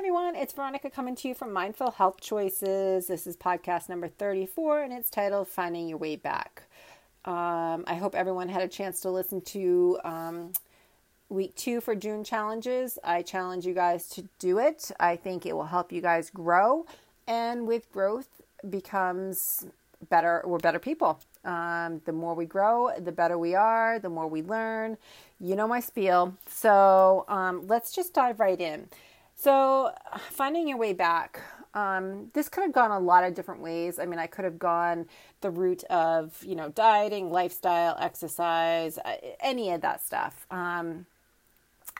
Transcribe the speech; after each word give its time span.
everyone, 0.00 0.34
it's 0.34 0.54
Veronica 0.54 0.88
coming 0.88 1.14
to 1.14 1.28
you 1.28 1.34
from 1.34 1.52
Mindful 1.52 1.90
Health 1.90 2.22
Choices. 2.22 3.08
This 3.08 3.26
is 3.26 3.36
podcast 3.36 3.90
number 3.90 4.08
34 4.08 4.80
and 4.80 4.94
it's 4.94 5.10
titled 5.10 5.46
Finding 5.46 5.88
Your 5.88 5.98
Way 5.98 6.16
Back. 6.16 6.62
Um, 7.26 7.84
I 7.86 7.96
hope 8.00 8.14
everyone 8.14 8.48
had 8.48 8.62
a 8.62 8.66
chance 8.66 9.02
to 9.02 9.10
listen 9.10 9.42
to 9.42 9.98
um, 10.02 10.52
week 11.28 11.54
two 11.54 11.82
for 11.82 11.94
June 11.94 12.24
challenges. 12.24 12.98
I 13.04 13.20
challenge 13.20 13.66
you 13.66 13.74
guys 13.74 14.08
to 14.12 14.26
do 14.38 14.58
it. 14.58 14.90
I 14.98 15.16
think 15.16 15.44
it 15.44 15.54
will 15.54 15.66
help 15.66 15.92
you 15.92 16.00
guys 16.00 16.30
grow, 16.30 16.86
and 17.28 17.66
with 17.66 17.92
growth 17.92 18.40
becomes 18.70 19.66
better. 20.08 20.42
We're 20.46 20.60
better 20.60 20.78
people. 20.78 21.20
Um, 21.44 22.00
the 22.06 22.12
more 22.12 22.34
we 22.34 22.46
grow, 22.46 22.90
the 22.98 23.12
better 23.12 23.36
we 23.36 23.54
are. 23.54 23.98
The 23.98 24.08
more 24.08 24.28
we 24.28 24.40
learn. 24.40 24.96
You 25.38 25.56
know 25.56 25.68
my 25.68 25.80
spiel. 25.80 26.38
So 26.48 27.26
um, 27.28 27.66
let's 27.66 27.92
just 27.94 28.14
dive 28.14 28.40
right 28.40 28.58
in. 28.58 28.88
So, 29.40 29.94
finding 30.30 30.68
your 30.68 30.76
way 30.76 30.92
back. 30.92 31.40
Um, 31.72 32.30
this 32.34 32.50
could 32.50 32.62
have 32.62 32.72
gone 32.74 32.90
a 32.90 32.98
lot 32.98 33.24
of 33.24 33.32
different 33.32 33.62
ways. 33.62 33.98
I 33.98 34.04
mean, 34.04 34.18
I 34.18 34.26
could 34.26 34.44
have 34.44 34.58
gone 34.58 35.06
the 35.40 35.50
route 35.50 35.82
of, 35.84 36.36
you 36.44 36.54
know, 36.54 36.68
dieting, 36.68 37.30
lifestyle, 37.30 37.96
exercise, 37.98 38.98
uh, 38.98 39.16
any 39.40 39.70
of 39.70 39.80
that 39.80 40.04
stuff. 40.04 40.46
Um, 40.50 41.06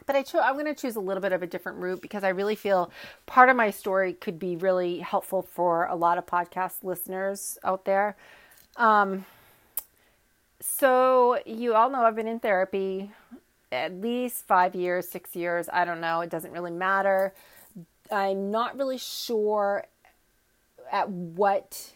but 0.05 0.17
I 0.17 0.23
cho- 0.23 0.41
I'm 0.41 0.53
going 0.55 0.67
to 0.67 0.75
choose 0.75 0.97
a 0.97 1.01
little 1.01 1.23
bit 1.23 1.33
of 1.33 1.43
a 1.43 1.47
different 1.47 1.79
route 1.79 2.03
because 2.03 2.25
I 2.25 2.29
really 2.29 2.57
feel 2.57 2.91
part 3.25 3.49
of 3.49 3.57
my 3.57 3.71
story 3.71 4.13
could 4.13 4.39
be 4.39 4.57
really 4.57 4.99
helpful 4.99 5.41
for 5.41 5.87
a 5.87 5.97
lot 5.97 6.19
of 6.19 6.27
podcast 6.27 6.83
listeners 6.83 7.59
out 7.65 7.87
there. 7.87 8.17
Um, 8.77 9.25
so 10.61 11.39
you 11.47 11.75
all 11.75 11.89
know 11.89 12.03
I've 12.03 12.17
been 12.17 12.29
in 12.29 12.41
therapy 12.41 13.13
at 13.73 14.01
least 14.01 14.47
five 14.47 14.75
years, 14.75 15.09
six 15.09 15.37
years. 15.37 15.69
I 15.73 15.85
don't 15.85 16.01
know. 16.01 16.21
It 16.21 16.31
doesn't 16.31 16.53
really 16.53 16.71
matter. 16.71 17.35
I'm 18.11 18.51
not 18.51 18.77
really 18.77 18.99
sure 18.99 19.85
at 20.91 21.09
what. 21.09 21.93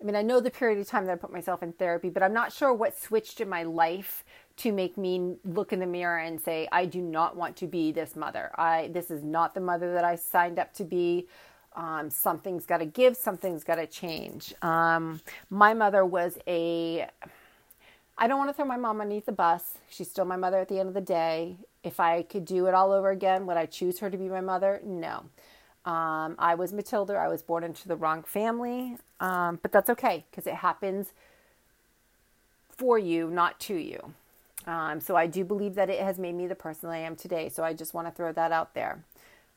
I 0.00 0.04
mean, 0.04 0.14
I 0.14 0.22
know 0.22 0.38
the 0.38 0.50
period 0.50 0.78
of 0.78 0.86
time 0.86 1.06
that 1.06 1.12
I 1.12 1.16
put 1.16 1.32
myself 1.32 1.60
in 1.60 1.72
therapy, 1.72 2.08
but 2.08 2.22
I'm 2.22 2.32
not 2.32 2.52
sure 2.52 2.72
what 2.72 2.96
switched 2.96 3.40
in 3.40 3.48
my 3.48 3.64
life 3.64 4.22
to 4.58 4.70
make 4.70 4.96
me 4.96 5.36
look 5.44 5.72
in 5.72 5.80
the 5.80 5.86
mirror 5.86 6.18
and 6.18 6.40
say, 6.40 6.68
I 6.70 6.84
do 6.84 7.00
not 7.00 7.36
want 7.36 7.56
to 7.56 7.66
be 7.66 7.90
this 7.90 8.14
mother. 8.14 8.52
I 8.56 8.90
this 8.92 9.10
is 9.10 9.24
not 9.24 9.54
the 9.54 9.60
mother 9.60 9.92
that 9.94 10.04
I 10.04 10.16
signed 10.16 10.58
up 10.58 10.72
to 10.74 10.84
be. 10.84 11.26
Um, 11.74 12.10
something's 12.10 12.66
got 12.66 12.78
to 12.78 12.86
give. 12.86 13.16
Something's 13.16 13.62
got 13.62 13.76
to 13.76 13.86
change. 13.86 14.52
Um, 14.62 15.20
my 15.48 15.74
mother 15.74 16.04
was 16.04 16.38
a 16.48 17.06
I 18.20 18.26
don't 18.26 18.38
want 18.38 18.50
to 18.50 18.54
throw 18.54 18.64
my 18.64 18.76
mom 18.76 19.00
underneath 19.00 19.26
the 19.26 19.32
bus. 19.32 19.78
She's 19.88 20.10
still 20.10 20.24
my 20.24 20.36
mother 20.36 20.58
at 20.58 20.68
the 20.68 20.80
end 20.80 20.88
of 20.88 20.94
the 20.94 21.00
day. 21.00 21.56
If 21.84 22.00
I 22.00 22.22
could 22.22 22.44
do 22.44 22.66
it 22.66 22.74
all 22.74 22.90
over 22.92 23.10
again, 23.10 23.46
would 23.46 23.56
I 23.56 23.66
choose 23.66 24.00
her 24.00 24.10
to 24.10 24.16
be 24.16 24.28
my 24.28 24.40
mother? 24.40 24.80
No. 24.84 25.24
Um, 25.84 26.34
I 26.38 26.56
was 26.56 26.72
Matilda. 26.72 27.14
I 27.14 27.28
was 27.28 27.42
born 27.42 27.62
into 27.62 27.86
the 27.86 27.94
wrong 27.96 28.24
family, 28.24 28.96
um, 29.20 29.60
but 29.62 29.70
that's 29.70 29.88
okay 29.90 30.24
because 30.30 30.46
it 30.46 30.54
happens 30.54 31.12
for 32.76 32.98
you, 32.98 33.30
not 33.30 33.60
to 33.60 33.74
you. 33.74 34.14
Um, 34.66 35.00
so 35.00 35.16
I 35.16 35.26
do 35.26 35.44
believe 35.44 35.76
that 35.76 35.88
it 35.88 36.00
has 36.00 36.18
made 36.18 36.34
me 36.34 36.46
the 36.46 36.54
person 36.56 36.90
I 36.90 36.98
am 36.98 37.14
today. 37.14 37.48
So 37.48 37.62
I 37.62 37.72
just 37.72 37.94
want 37.94 38.08
to 38.08 38.10
throw 38.12 38.32
that 38.32 38.50
out 38.52 38.74
there. 38.74 39.04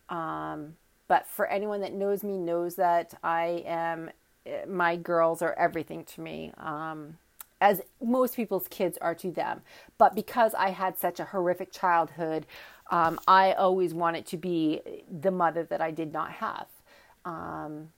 Um, 0.07 0.75
but 1.07 1.27
for 1.27 1.47
anyone 1.47 1.81
that 1.81 1.93
knows 1.93 2.23
me, 2.23 2.37
knows 2.37 2.75
that 2.75 3.13
I 3.23 3.63
am, 3.65 4.11
eh, 4.45 4.65
my 4.67 4.95
girls 4.95 5.41
are 5.41 5.53
everything 5.53 6.05
to 6.05 6.21
me. 6.21 6.53
Um, 6.57 7.17
as 7.61 7.81
most 8.03 8.35
people's 8.35 8.67
kids 8.67 8.97
are 8.99 9.15
to 9.15 9.31
them. 9.31 9.61
But 9.97 10.15
because 10.15 10.53
I 10.55 10.71
had 10.71 10.97
such 10.97 11.19
a 11.19 11.25
horrific 11.25 11.71
childhood, 11.71 12.45
um, 12.89 13.19
I 13.27 13.53
always 13.53 13.93
wanted 13.93 14.25
to 14.27 14.37
be 14.37 14.81
the 15.09 15.31
mother 15.31 15.63
that 15.63 15.79
I 15.79 15.91
did 15.91 16.11
not 16.11 16.31
have. 16.33 16.65
Um, 17.23 17.89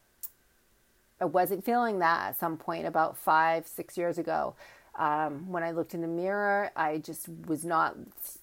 I 1.20 1.25
wasn't 1.25 1.66
feeling 1.66 2.00
that 2.00 2.28
at 2.30 2.39
some 2.39 2.58
point 2.58 2.86
about 2.86 3.17
five, 3.17 3.66
six 3.66 3.97
years 3.97 4.17
ago. 4.17 4.55
Um, 4.95 5.52
when 5.52 5.64
I 5.64 5.71
looked 5.71 5.95
in 5.95 6.02
the 6.02 6.08
mirror, 6.08 6.70
I 6.76 6.99
just 6.99 7.27
was 7.48 7.65
not. 7.65 7.95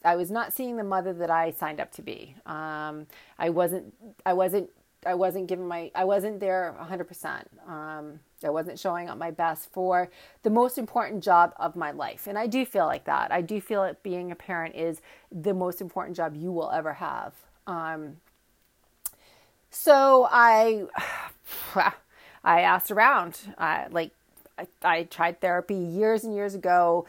I 0.05 0.17
was 0.17 0.33
not 0.33 0.53
seeing 0.53 0.79
the 0.79 0.83
mother 0.83 1.13
that 1.13 1.31
I 1.31 1.53
signed 1.53 1.79
up 1.79 1.93
to 1.93 2.03
be. 2.03 2.35
Um, 2.45 3.07
I 3.39 3.51
wasn't. 3.51 3.95
I 4.27 4.33
wasn't 4.33 4.71
I 5.07 5.15
wasn't 5.15 5.47
giving 5.47 5.69
my 5.69 5.91
I 5.95 6.05
wasn't 6.05 6.41
there 6.41 6.75
100%. 6.81 7.45
Um, 7.69 8.21
I 8.45 8.51
wasn't 8.51 8.79
showing 8.79 9.09
up 9.09 9.19
my 9.19 9.31
best 9.31 9.71
for 9.73 10.11
the 10.43 10.51
most 10.51 10.79
important 10.79 11.23
job 11.23 11.53
of 11.59 11.77
my 11.77 11.91
life. 11.91 12.27
And 12.27 12.39
I 12.39 12.47
do 12.47 12.65
feel 12.65 12.87
like 12.87 13.05
that. 13.05 13.33
I 13.33 13.41
do 13.41 13.61
feel 13.61 13.83
that 13.83 14.03
being 14.03 14.31
a 14.31 14.37
parent 14.37 14.75
is 14.75 15.01
the 15.31 15.55
most 15.55 15.81
important 15.81 16.17
job 16.17 16.35
you 16.37 16.53
will 16.53 16.71
ever 16.71 16.95
have. 16.95 17.35
Um, 17.67 18.17
so 19.71 20.29
I 20.31 20.87
I 22.45 22.63
asked 22.63 22.91
around. 22.91 23.39
I, 23.59 23.87
like 23.91 24.13
I, 24.59 24.67
I 24.83 25.03
tried 25.05 25.41
therapy 25.41 25.75
years 25.75 26.25
and 26.25 26.35
years 26.35 26.55
ago 26.55 27.07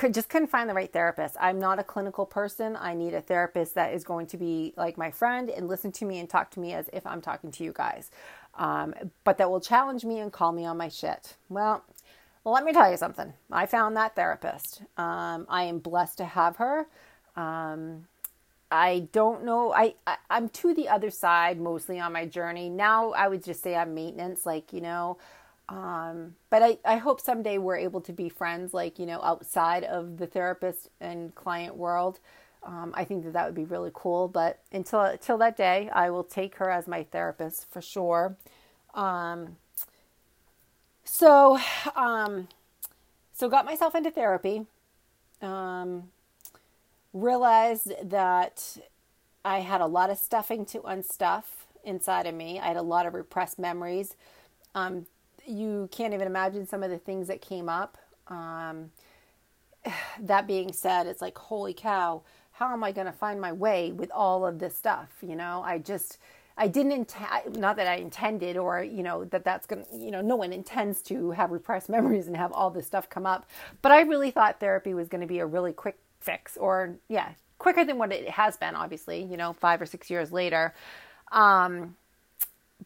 could 0.00 0.14
just 0.14 0.30
couldn't 0.30 0.48
find 0.48 0.68
the 0.68 0.72
right 0.72 0.90
therapist. 0.90 1.36
I'm 1.38 1.58
not 1.58 1.78
a 1.78 1.84
clinical 1.84 2.24
person. 2.24 2.74
I 2.74 2.94
need 2.94 3.12
a 3.12 3.20
therapist 3.20 3.74
that 3.74 3.92
is 3.92 4.02
going 4.02 4.26
to 4.28 4.38
be 4.38 4.72
like 4.76 4.96
my 4.96 5.10
friend 5.10 5.50
and 5.50 5.68
listen 5.68 5.92
to 5.92 6.06
me 6.06 6.18
and 6.20 6.28
talk 6.28 6.50
to 6.52 6.60
me 6.60 6.72
as 6.72 6.88
if 6.92 7.06
I'm 7.06 7.20
talking 7.20 7.50
to 7.50 7.64
you 7.64 7.72
guys. 7.74 8.10
Um, 8.56 8.94
but 9.24 9.38
that 9.38 9.50
will 9.50 9.60
challenge 9.60 10.04
me 10.04 10.18
and 10.18 10.32
call 10.32 10.52
me 10.52 10.64
on 10.66 10.76
my 10.76 10.88
shit. 10.88 11.36
Well, 11.48 11.84
let 12.44 12.64
me 12.64 12.72
tell 12.72 12.90
you 12.90 12.96
something. 12.96 13.32
I 13.50 13.66
found 13.66 13.96
that 13.96 14.16
therapist. 14.16 14.82
Um, 14.96 15.46
I 15.48 15.64
am 15.64 15.78
blessed 15.78 16.18
to 16.18 16.24
have 16.24 16.56
her. 16.56 16.86
Um, 17.36 18.06
I 18.70 19.08
don't 19.12 19.44
know. 19.44 19.72
I, 19.72 19.94
I 20.06 20.16
I'm 20.28 20.48
to 20.50 20.74
the 20.74 20.88
other 20.88 21.10
side 21.10 21.60
mostly 21.60 21.98
on 22.00 22.12
my 22.12 22.26
journey 22.26 22.68
now. 22.68 23.10
I 23.12 23.28
would 23.28 23.44
just 23.44 23.62
say 23.62 23.74
I'm 23.74 23.94
maintenance. 23.94 24.46
Like 24.46 24.72
you 24.72 24.80
know, 24.80 25.18
um, 25.70 26.34
but 26.50 26.62
I, 26.64 26.78
I 26.84 26.96
hope 26.96 27.20
someday 27.20 27.56
we're 27.56 27.76
able 27.76 28.00
to 28.02 28.12
be 28.12 28.28
friends, 28.28 28.74
like, 28.74 28.98
you 28.98 29.06
know, 29.06 29.20
outside 29.22 29.84
of 29.84 30.18
the 30.18 30.26
therapist 30.26 30.88
and 31.00 31.32
client 31.36 31.76
world. 31.76 32.18
Um, 32.62 32.92
I 32.94 33.04
think 33.04 33.24
that 33.24 33.32
that 33.32 33.46
would 33.46 33.54
be 33.54 33.64
really 33.64 33.90
cool. 33.92 34.28
But 34.28 34.60
until, 34.72 35.00
until 35.02 35.38
that 35.38 35.56
day, 35.56 35.88
I 35.92 36.10
will 36.10 36.24
take 36.24 36.56
her 36.56 36.70
as 36.70 36.86
my 36.86 37.04
therapist 37.04 37.70
for 37.70 37.80
sure. 37.80 38.36
Um, 38.94 39.56
so, 41.04 41.58
um, 41.96 42.48
so 43.32 43.48
got 43.48 43.64
myself 43.64 43.94
into 43.94 44.10
therapy. 44.10 44.66
Um, 45.40 46.10
realized 47.12 47.92
that 48.02 48.76
I 49.44 49.60
had 49.60 49.80
a 49.80 49.86
lot 49.86 50.10
of 50.10 50.18
stuffing 50.18 50.64
to 50.66 50.80
unstuff 50.80 51.44
inside 51.84 52.26
of 52.26 52.34
me. 52.34 52.60
I 52.60 52.68
had 52.68 52.76
a 52.76 52.82
lot 52.82 53.06
of 53.06 53.14
repressed 53.14 53.58
memories. 53.58 54.16
Um, 54.74 55.06
you 55.46 55.88
can't 55.90 56.14
even 56.14 56.26
imagine 56.26 56.66
some 56.66 56.82
of 56.82 56.90
the 56.90 56.98
things 56.98 57.28
that 57.28 57.40
came 57.40 57.68
up. 57.68 57.98
Um, 58.28 58.90
that 60.20 60.46
being 60.46 60.72
said, 60.72 61.06
it's 61.06 61.22
like, 61.22 61.36
holy 61.36 61.74
cow, 61.74 62.22
how 62.60 62.74
am 62.74 62.84
I 62.84 62.92
going 62.92 63.06
to 63.06 63.12
find 63.12 63.40
my 63.40 63.52
way 63.52 63.90
with 63.90 64.10
all 64.14 64.46
of 64.46 64.58
this 64.58 64.76
stuff? 64.76 65.08
You 65.22 65.34
know, 65.34 65.62
I 65.64 65.78
just, 65.78 66.18
I 66.58 66.68
didn't 66.68 66.92
intend, 66.92 67.56
not 67.56 67.76
that 67.76 67.86
I 67.86 67.94
intended 67.94 68.58
or, 68.58 68.82
you 68.82 69.02
know, 69.02 69.24
that 69.24 69.44
that's 69.44 69.66
going 69.66 69.86
to, 69.86 69.96
you 69.96 70.10
know, 70.10 70.20
no 70.20 70.36
one 70.36 70.52
intends 70.52 71.00
to 71.04 71.30
have 71.30 71.52
repressed 71.52 71.88
memories 71.96 72.26
and 72.26 72.36
have 72.36 72.52
all 72.52 72.70
this 72.70 72.86
stuff 72.86 73.08
come 73.08 73.24
up. 73.24 73.48
But 73.80 73.92
I 73.92 74.02
really 74.02 74.30
thought 74.30 74.60
therapy 74.60 74.92
was 74.92 75.08
going 75.08 75.22
to 75.22 75.26
be 75.26 75.38
a 75.38 75.46
really 75.46 75.72
quick 75.72 75.98
fix 76.20 76.58
or, 76.58 76.96
yeah, 77.08 77.30
quicker 77.58 77.82
than 77.82 77.96
what 77.96 78.12
it 78.12 78.28
has 78.28 78.58
been, 78.58 78.74
obviously, 78.74 79.22
you 79.24 79.38
know, 79.38 79.54
five 79.54 79.80
or 79.80 79.86
six 79.86 80.10
years 80.10 80.30
later. 80.30 80.74
Um, 81.32 81.96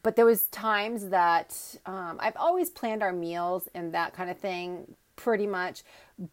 but 0.03 0.15
there 0.15 0.25
was 0.25 0.43
times 0.45 1.09
that 1.09 1.53
um, 1.85 2.17
I've 2.21 2.37
always 2.37 2.69
planned 2.69 3.03
our 3.03 3.11
meals 3.11 3.67
and 3.75 3.93
that 3.93 4.13
kind 4.13 4.29
of 4.29 4.37
thing 4.37 4.95
pretty 5.15 5.47
much. 5.47 5.83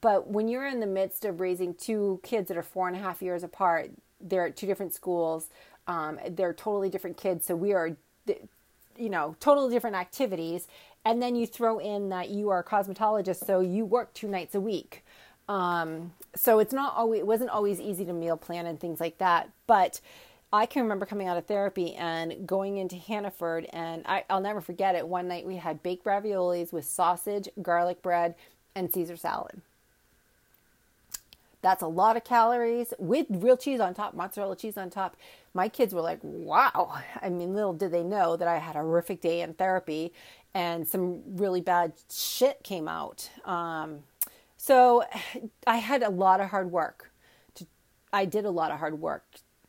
But 0.00 0.28
when 0.28 0.48
you're 0.48 0.66
in 0.66 0.80
the 0.80 0.86
midst 0.86 1.24
of 1.24 1.40
raising 1.40 1.74
two 1.74 2.20
kids 2.22 2.48
that 2.48 2.56
are 2.56 2.62
four 2.62 2.88
and 2.88 2.96
a 2.96 3.00
half 3.00 3.22
years 3.22 3.42
apart, 3.42 3.90
they're 4.20 4.46
at 4.46 4.56
two 4.56 4.66
different 4.66 4.94
schools. 4.94 5.48
Um, 5.86 6.18
they're 6.28 6.52
totally 6.52 6.88
different 6.88 7.16
kids. 7.16 7.44
So 7.46 7.56
we 7.56 7.72
are, 7.72 7.96
you 8.96 9.08
know, 9.10 9.36
totally 9.40 9.74
different 9.74 9.96
activities. 9.96 10.68
And 11.04 11.20
then 11.20 11.34
you 11.34 11.46
throw 11.46 11.78
in 11.78 12.10
that 12.10 12.30
you 12.30 12.48
are 12.50 12.60
a 12.60 12.64
cosmetologist, 12.64 13.44
so 13.44 13.60
you 13.60 13.84
work 13.84 14.14
two 14.14 14.28
nights 14.28 14.54
a 14.54 14.60
week. 14.60 15.04
Um, 15.48 16.12
so 16.36 16.60
it's 16.60 16.72
not 16.72 16.94
always, 16.96 17.20
it 17.20 17.26
wasn't 17.26 17.50
always 17.50 17.80
easy 17.80 18.04
to 18.04 18.12
meal 18.12 18.36
plan 18.36 18.66
and 18.66 18.78
things 18.78 19.00
like 19.00 19.18
that. 19.18 19.50
But 19.66 20.00
I 20.52 20.66
can 20.66 20.82
remember 20.82 21.06
coming 21.06 21.28
out 21.28 21.38
of 21.38 21.46
therapy 21.46 21.94
and 21.94 22.46
going 22.46 22.76
into 22.76 22.96
Hannaford, 22.96 23.66
and 23.72 24.04
I, 24.06 24.24
will 24.30 24.40
never 24.40 24.60
forget 24.60 24.94
it. 24.94 25.08
One 25.08 25.26
night 25.26 25.46
we 25.46 25.56
had 25.56 25.82
baked 25.82 26.04
raviolis 26.04 26.72
with 26.72 26.84
sausage, 26.84 27.48
garlic 27.62 28.02
bread, 28.02 28.34
and 28.74 28.92
Caesar 28.92 29.16
salad. 29.16 29.60
That's 31.62 31.82
a 31.82 31.86
lot 31.86 32.16
of 32.16 32.24
calories 32.24 32.92
with 32.98 33.26
real 33.30 33.56
cheese 33.56 33.78
on 33.78 33.94
top, 33.94 34.14
mozzarella 34.14 34.56
cheese 34.56 34.76
on 34.76 34.90
top. 34.90 35.16
My 35.54 35.68
kids 35.68 35.94
were 35.94 36.00
like, 36.00 36.18
wow. 36.22 37.00
I 37.20 37.28
mean, 37.28 37.54
little 37.54 37.72
did 37.72 37.92
they 37.92 38.02
know 38.02 38.36
that 38.36 38.48
I 38.48 38.58
had 38.58 38.74
a 38.74 38.80
horrific 38.80 39.20
day 39.20 39.42
in 39.42 39.54
therapy 39.54 40.12
and 40.54 40.86
some 40.86 41.22
really 41.36 41.60
bad 41.60 41.92
shit 42.10 42.62
came 42.62 42.88
out. 42.88 43.30
Um, 43.44 44.00
so 44.56 45.04
I 45.66 45.76
had 45.76 46.02
a 46.02 46.10
lot 46.10 46.40
of 46.40 46.50
hard 46.50 46.70
work. 46.70 47.10
To, 47.56 47.66
I 48.12 48.24
did 48.24 48.44
a 48.44 48.50
lot 48.50 48.70
of 48.70 48.78
hard 48.78 49.00
work 49.00 49.24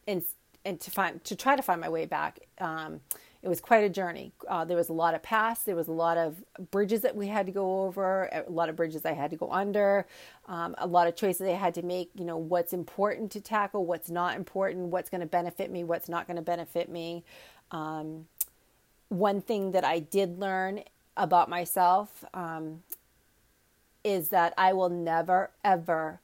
and 0.07 0.23
and 0.65 0.79
to 0.79 0.91
find 0.91 1.23
to 1.25 1.35
try 1.35 1.55
to 1.55 1.61
find 1.61 1.81
my 1.81 1.89
way 1.89 2.05
back. 2.05 2.39
Um, 2.59 3.01
it 3.43 3.49
was 3.49 3.59
quite 3.59 3.83
a 3.83 3.89
journey. 3.89 4.31
Uh, 4.47 4.63
there 4.63 4.77
was 4.77 4.87
a 4.87 4.93
lot 4.93 5.13
of 5.13 5.21
paths, 5.21 5.63
There 5.63 5.75
was 5.75 5.89
a 5.89 5.93
lot 5.93 6.17
of 6.17 6.41
bridges 6.71 7.01
that 7.01 7.13
we 7.13 7.27
had 7.27 7.45
to 7.45 7.51
go 7.51 7.83
over. 7.83 8.29
A 8.31 8.49
lot 8.49 8.69
of 8.69 8.77
bridges 8.77 9.05
I 9.05 9.11
had 9.11 9.31
to 9.31 9.35
go 9.35 9.51
under. 9.51 10.07
Um, 10.47 10.75
a 10.77 10.87
lot 10.87 11.07
of 11.07 11.17
choices 11.17 11.41
I 11.41 11.51
had 11.51 11.73
to 11.73 11.81
make. 11.81 12.09
You 12.15 12.23
know, 12.23 12.37
what's 12.37 12.71
important 12.71 13.31
to 13.33 13.41
tackle, 13.41 13.85
what's 13.85 14.09
not 14.09 14.37
important, 14.37 14.87
what's 14.87 15.09
going 15.09 15.19
to 15.19 15.27
benefit 15.27 15.69
me, 15.69 15.83
what's 15.83 16.07
not 16.07 16.25
going 16.25 16.37
to 16.37 16.41
benefit 16.41 16.87
me. 16.87 17.25
Um, 17.71 18.27
one 19.09 19.41
thing 19.41 19.73
that 19.73 19.83
I 19.83 19.99
did 19.99 20.39
learn 20.39 20.81
about 21.17 21.49
myself 21.49 22.23
um, 22.33 22.81
is 24.05 24.29
that 24.29 24.53
I 24.57 24.71
will 24.71 24.89
never 24.89 25.51
ever 25.65 26.21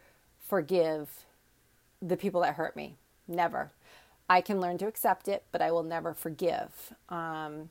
forgive 0.47 1.09
the 2.01 2.15
people 2.15 2.41
that 2.41 2.55
hurt 2.55 2.77
me. 2.77 2.95
Never. 3.27 3.71
I 4.29 4.41
can 4.41 4.61
learn 4.61 4.77
to 4.77 4.87
accept 4.87 5.27
it, 5.27 5.43
but 5.51 5.61
I 5.61 5.71
will 5.71 5.83
never 5.83 6.13
forgive. 6.13 6.93
Um, 7.09 7.69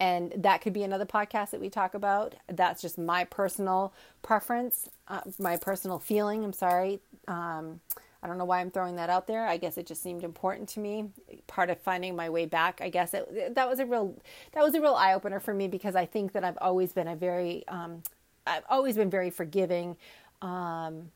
and 0.00 0.32
that 0.36 0.62
could 0.62 0.72
be 0.72 0.82
another 0.82 1.06
podcast 1.06 1.50
that 1.50 1.60
we 1.60 1.68
talk 1.68 1.94
about. 1.94 2.34
That's 2.48 2.82
just 2.82 2.98
my 2.98 3.24
personal 3.24 3.92
preference, 4.22 4.88
uh, 5.08 5.20
my 5.38 5.56
personal 5.56 5.98
feeling. 5.98 6.42
I'm 6.42 6.54
sorry. 6.54 7.00
Um, 7.28 7.80
I 8.22 8.26
don't 8.26 8.38
know 8.38 8.44
why 8.44 8.60
I'm 8.60 8.70
throwing 8.70 8.96
that 8.96 9.08
out 9.08 9.26
there. 9.26 9.46
I 9.46 9.56
guess 9.56 9.78
it 9.78 9.86
just 9.86 10.02
seemed 10.02 10.24
important 10.24 10.68
to 10.70 10.80
me. 10.80 11.10
Part 11.46 11.70
of 11.70 11.78
finding 11.78 12.16
my 12.16 12.28
way 12.28 12.46
back. 12.46 12.80
I 12.82 12.88
guess 12.88 13.14
it, 13.14 13.54
that 13.54 13.68
was 13.68 13.78
a 13.78 13.86
real 13.86 14.14
that 14.52 14.62
was 14.62 14.74
a 14.74 14.80
real 14.80 14.94
eye 14.94 15.14
opener 15.14 15.40
for 15.40 15.54
me 15.54 15.68
because 15.68 15.94
I 15.94 16.06
think 16.06 16.32
that 16.32 16.44
I've 16.44 16.58
always 16.60 16.92
been 16.92 17.08
a 17.08 17.16
very 17.16 17.64
um, 17.68 18.02
I've 18.46 18.64
always 18.68 18.96
been 18.96 19.10
very 19.10 19.30
forgiving. 19.30 19.96
Um, 20.42 21.10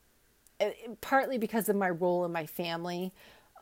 partly 1.00 1.38
because 1.38 1.68
of 1.68 1.76
my 1.76 1.90
role 1.90 2.24
in 2.24 2.32
my 2.32 2.46
family. 2.46 3.12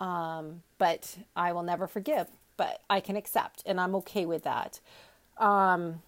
Um, 0.02 0.62
but 0.78 1.16
I 1.36 1.52
will 1.52 1.62
never 1.62 1.86
forgive, 1.86 2.26
but 2.56 2.82
I 2.90 2.98
can 2.98 3.14
accept, 3.14 3.62
and 3.64 3.80
I'm 3.80 3.94
okay 3.96 4.26
with 4.26 4.42
that. 4.42 4.80
Um, 5.38 6.02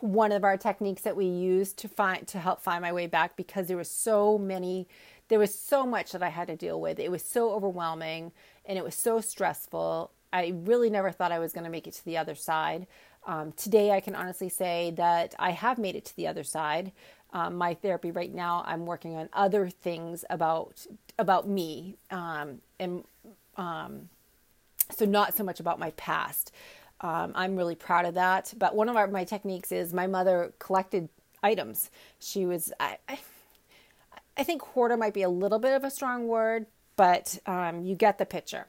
one 0.00 0.30
of 0.30 0.44
our 0.44 0.58
techniques 0.58 1.02
that 1.02 1.16
we 1.16 1.24
used 1.24 1.78
to 1.78 1.88
find 1.88 2.26
to 2.28 2.38
help 2.38 2.60
find 2.60 2.82
my 2.82 2.92
way 2.92 3.06
back 3.06 3.34
because 3.34 3.66
there 3.68 3.78
was 3.78 3.90
so 3.90 4.36
many 4.36 4.86
there 5.28 5.38
was 5.38 5.54
so 5.54 5.86
much 5.86 6.12
that 6.12 6.22
I 6.22 6.30
had 6.30 6.48
to 6.48 6.56
deal 6.56 6.80
with. 6.80 6.98
It 6.98 7.10
was 7.10 7.22
so 7.22 7.52
overwhelming 7.52 8.32
and 8.64 8.78
it 8.78 8.84
was 8.84 8.94
so 8.94 9.20
stressful. 9.20 10.10
I 10.32 10.54
really 10.64 10.88
never 10.90 11.10
thought 11.10 11.32
I 11.32 11.38
was 11.38 11.52
going 11.52 11.64
to 11.64 11.70
make 11.70 11.86
it 11.86 11.94
to 11.94 12.04
the 12.04 12.16
other 12.16 12.34
side. 12.34 12.86
Um, 13.28 13.52
today, 13.52 13.92
I 13.92 14.00
can 14.00 14.14
honestly 14.16 14.48
say 14.48 14.92
that 14.96 15.34
I 15.38 15.50
have 15.50 15.78
made 15.78 15.94
it 15.94 16.06
to 16.06 16.16
the 16.16 16.26
other 16.26 16.42
side. 16.42 16.92
Um, 17.32 17.56
my 17.56 17.74
therapy 17.74 18.10
right 18.10 18.34
now, 18.34 18.64
I'm 18.66 18.86
working 18.86 19.16
on 19.16 19.28
other 19.34 19.68
things 19.68 20.24
about 20.30 20.86
about 21.18 21.46
me 21.46 21.96
um, 22.10 22.62
and 22.80 23.04
um, 23.56 24.08
so 24.90 25.04
not 25.04 25.36
so 25.36 25.44
much 25.44 25.60
about 25.60 25.78
my 25.78 25.90
past. 25.92 26.52
Um, 27.00 27.32
I'm 27.34 27.56
really 27.56 27.74
proud 27.74 28.06
of 28.06 28.14
that. 28.14 28.54
But 28.56 28.74
one 28.74 28.88
of 28.88 28.96
our, 28.96 29.06
my 29.06 29.24
techniques 29.24 29.72
is 29.72 29.92
my 29.92 30.06
mother 30.06 30.52
collected 30.58 31.08
items. 31.42 31.90
She 32.18 32.46
was, 32.46 32.72
I, 32.80 32.98
I, 33.08 33.18
I 34.36 34.42
think 34.44 34.62
hoarder 34.62 34.96
might 34.96 35.14
be 35.14 35.22
a 35.22 35.28
little 35.28 35.58
bit 35.58 35.74
of 35.74 35.84
a 35.84 35.90
strong 35.90 36.28
word, 36.28 36.66
but 36.96 37.38
um, 37.46 37.84
you 37.84 37.94
get 37.94 38.18
the 38.18 38.26
picture. 38.26 38.66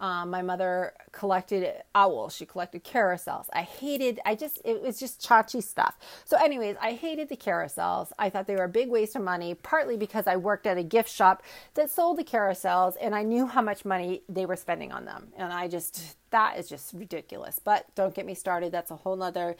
Um, 0.00 0.30
my 0.30 0.42
mother 0.42 0.94
collected 1.10 1.82
owls. 1.94 2.34
She 2.34 2.46
collected 2.46 2.84
carousels. 2.84 3.46
I 3.52 3.62
hated, 3.62 4.20
I 4.24 4.34
just, 4.36 4.60
it 4.64 4.80
was 4.80 5.00
just 5.00 5.20
chachi 5.20 5.62
stuff. 5.62 5.98
So, 6.24 6.36
anyways, 6.36 6.76
I 6.80 6.92
hated 6.92 7.28
the 7.28 7.36
carousels. 7.36 8.12
I 8.18 8.30
thought 8.30 8.46
they 8.46 8.54
were 8.54 8.64
a 8.64 8.68
big 8.68 8.88
waste 8.90 9.16
of 9.16 9.22
money, 9.22 9.54
partly 9.54 9.96
because 9.96 10.26
I 10.26 10.36
worked 10.36 10.66
at 10.66 10.78
a 10.78 10.84
gift 10.84 11.10
shop 11.10 11.42
that 11.74 11.90
sold 11.90 12.18
the 12.18 12.24
carousels 12.24 12.94
and 13.00 13.14
I 13.14 13.22
knew 13.22 13.46
how 13.46 13.62
much 13.62 13.84
money 13.84 14.22
they 14.28 14.46
were 14.46 14.56
spending 14.56 14.92
on 14.92 15.04
them. 15.04 15.28
And 15.36 15.52
I 15.52 15.66
just, 15.66 16.16
that 16.30 16.58
is 16.58 16.68
just 16.68 16.92
ridiculous. 16.92 17.58
But 17.58 17.86
don't 17.94 18.14
get 18.14 18.24
me 18.24 18.34
started. 18.34 18.70
That's 18.70 18.90
a 18.90 18.96
whole 18.96 19.16
nother 19.16 19.56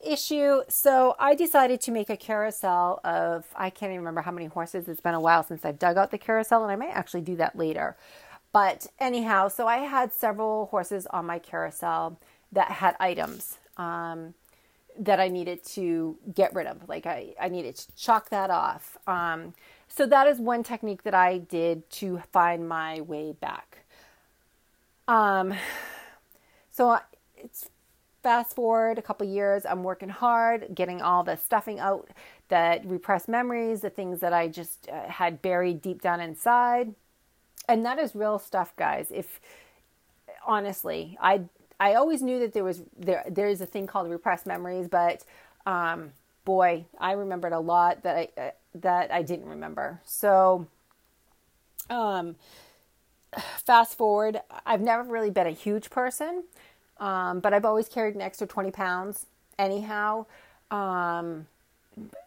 issue. 0.00 0.62
So 0.68 1.14
I 1.18 1.34
decided 1.34 1.80
to 1.82 1.90
make 1.92 2.10
a 2.10 2.16
carousel 2.16 3.00
of, 3.04 3.44
I 3.54 3.70
can't 3.70 3.90
even 3.90 4.00
remember 4.00 4.22
how 4.22 4.32
many 4.32 4.46
horses. 4.46 4.88
It's 4.88 5.00
been 5.00 5.14
a 5.14 5.20
while 5.20 5.42
since 5.42 5.64
I've 5.64 5.78
dug 5.78 5.96
out 5.96 6.10
the 6.10 6.18
carousel, 6.18 6.62
and 6.62 6.72
I 6.72 6.76
might 6.76 6.90
actually 6.90 7.20
do 7.20 7.36
that 7.36 7.56
later. 7.56 7.96
But 8.52 8.88
anyhow, 8.98 9.48
so 9.48 9.66
I 9.66 9.78
had 9.78 10.12
several 10.12 10.66
horses 10.66 11.06
on 11.06 11.26
my 11.26 11.38
carousel 11.38 12.18
that 12.52 12.70
had 12.70 12.96
items 13.00 13.56
um, 13.78 14.34
that 14.98 15.18
I 15.18 15.28
needed 15.28 15.64
to 15.68 16.18
get 16.34 16.54
rid 16.54 16.66
of. 16.66 16.86
Like 16.88 17.06
I, 17.06 17.34
I 17.40 17.48
needed 17.48 17.76
to 17.76 17.96
chalk 17.96 18.28
that 18.28 18.50
off. 18.50 18.98
Um, 19.06 19.54
so 19.88 20.06
that 20.06 20.26
is 20.26 20.38
one 20.38 20.62
technique 20.62 21.02
that 21.04 21.14
I 21.14 21.38
did 21.38 21.88
to 21.92 22.22
find 22.30 22.68
my 22.68 23.00
way 23.00 23.32
back. 23.32 23.78
Um, 25.08 25.54
so 26.70 26.98
it's 27.36 27.70
fast 28.22 28.54
forward 28.54 28.98
a 28.98 29.02
couple 29.02 29.26
years. 29.26 29.64
I'm 29.64 29.82
working 29.82 30.10
hard, 30.10 30.74
getting 30.74 31.00
all 31.00 31.24
the 31.24 31.36
stuffing 31.36 31.80
out, 31.80 32.08
that 32.48 32.84
repressed 32.84 33.28
memories, 33.28 33.80
the 33.80 33.90
things 33.90 34.20
that 34.20 34.34
I 34.34 34.46
just 34.46 34.88
uh, 34.90 35.08
had 35.08 35.40
buried 35.40 35.80
deep 35.80 36.02
down 36.02 36.20
inside 36.20 36.94
and 37.68 37.84
that 37.84 37.98
is 37.98 38.14
real 38.14 38.38
stuff, 38.38 38.74
guys. 38.76 39.10
If 39.10 39.40
honestly, 40.46 41.16
I 41.20 41.42
I 41.80 41.94
always 41.94 42.22
knew 42.22 42.38
that 42.40 42.52
there 42.52 42.64
was 42.64 42.82
there 42.96 43.24
there 43.28 43.48
is 43.48 43.60
a 43.60 43.66
thing 43.66 43.86
called 43.86 44.08
repressed 44.10 44.46
memories, 44.46 44.88
but 44.88 45.24
um, 45.66 46.12
boy, 46.44 46.86
I 46.98 47.12
remembered 47.12 47.52
a 47.52 47.60
lot 47.60 48.02
that 48.02 48.16
I 48.16 48.40
uh, 48.40 48.50
that 48.74 49.12
I 49.12 49.22
didn't 49.22 49.48
remember. 49.48 50.00
So, 50.04 50.66
um, 51.90 52.36
fast 53.58 53.96
forward, 53.96 54.40
I've 54.64 54.80
never 54.80 55.02
really 55.02 55.30
been 55.30 55.46
a 55.46 55.50
huge 55.50 55.90
person, 55.90 56.44
um, 56.98 57.40
but 57.40 57.52
I've 57.52 57.64
always 57.64 57.88
carried 57.88 58.14
an 58.14 58.20
extra 58.22 58.46
twenty 58.46 58.70
pounds 58.70 59.26
anyhow. 59.58 60.26
Um, 60.70 61.46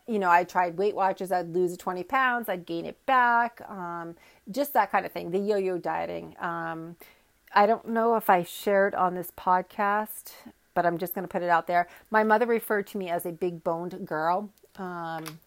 you 0.08 0.20
know, 0.20 0.30
I 0.30 0.44
tried 0.44 0.78
Weight 0.78 0.96
Watchers. 0.96 1.32
I'd 1.32 1.54
lose 1.54 1.76
20 1.78 2.04
pounds, 2.04 2.50
I'd 2.50 2.66
gain 2.66 2.86
it 2.86 3.04
back. 3.06 3.62
Um, 3.70 4.16
just 4.52 4.74
that 4.74 4.92
kind 4.92 5.06
of 5.06 5.12
thing. 5.12 5.32
The 5.32 5.40
yo-yo 5.40 5.78
dieting. 5.78 6.36
Um, 6.40 6.96
I 7.54 7.66
don't 7.66 7.88
know 7.88 8.16
if 8.16 8.30
I 8.30 8.44
shared 8.44 8.94
on 8.96 9.16
this 9.16 9.32
podcast, 9.38 10.32
but 10.74 10.86
I'm 10.86 10.98
just 10.98 11.16
going 11.16 11.24
to 11.24 11.32
put 11.32 11.42
it 11.42 11.50
out 11.50 11.68
there. 11.68 11.88
My 12.12 12.24
mother 12.24 12.46
referred 12.46 12.86
to 12.88 12.98
me 12.98 13.10
as 13.10 13.26
a 13.26 13.32
big 13.32 13.64
boned 13.64 14.06
girl. 14.06 14.50
Um, 14.78 15.40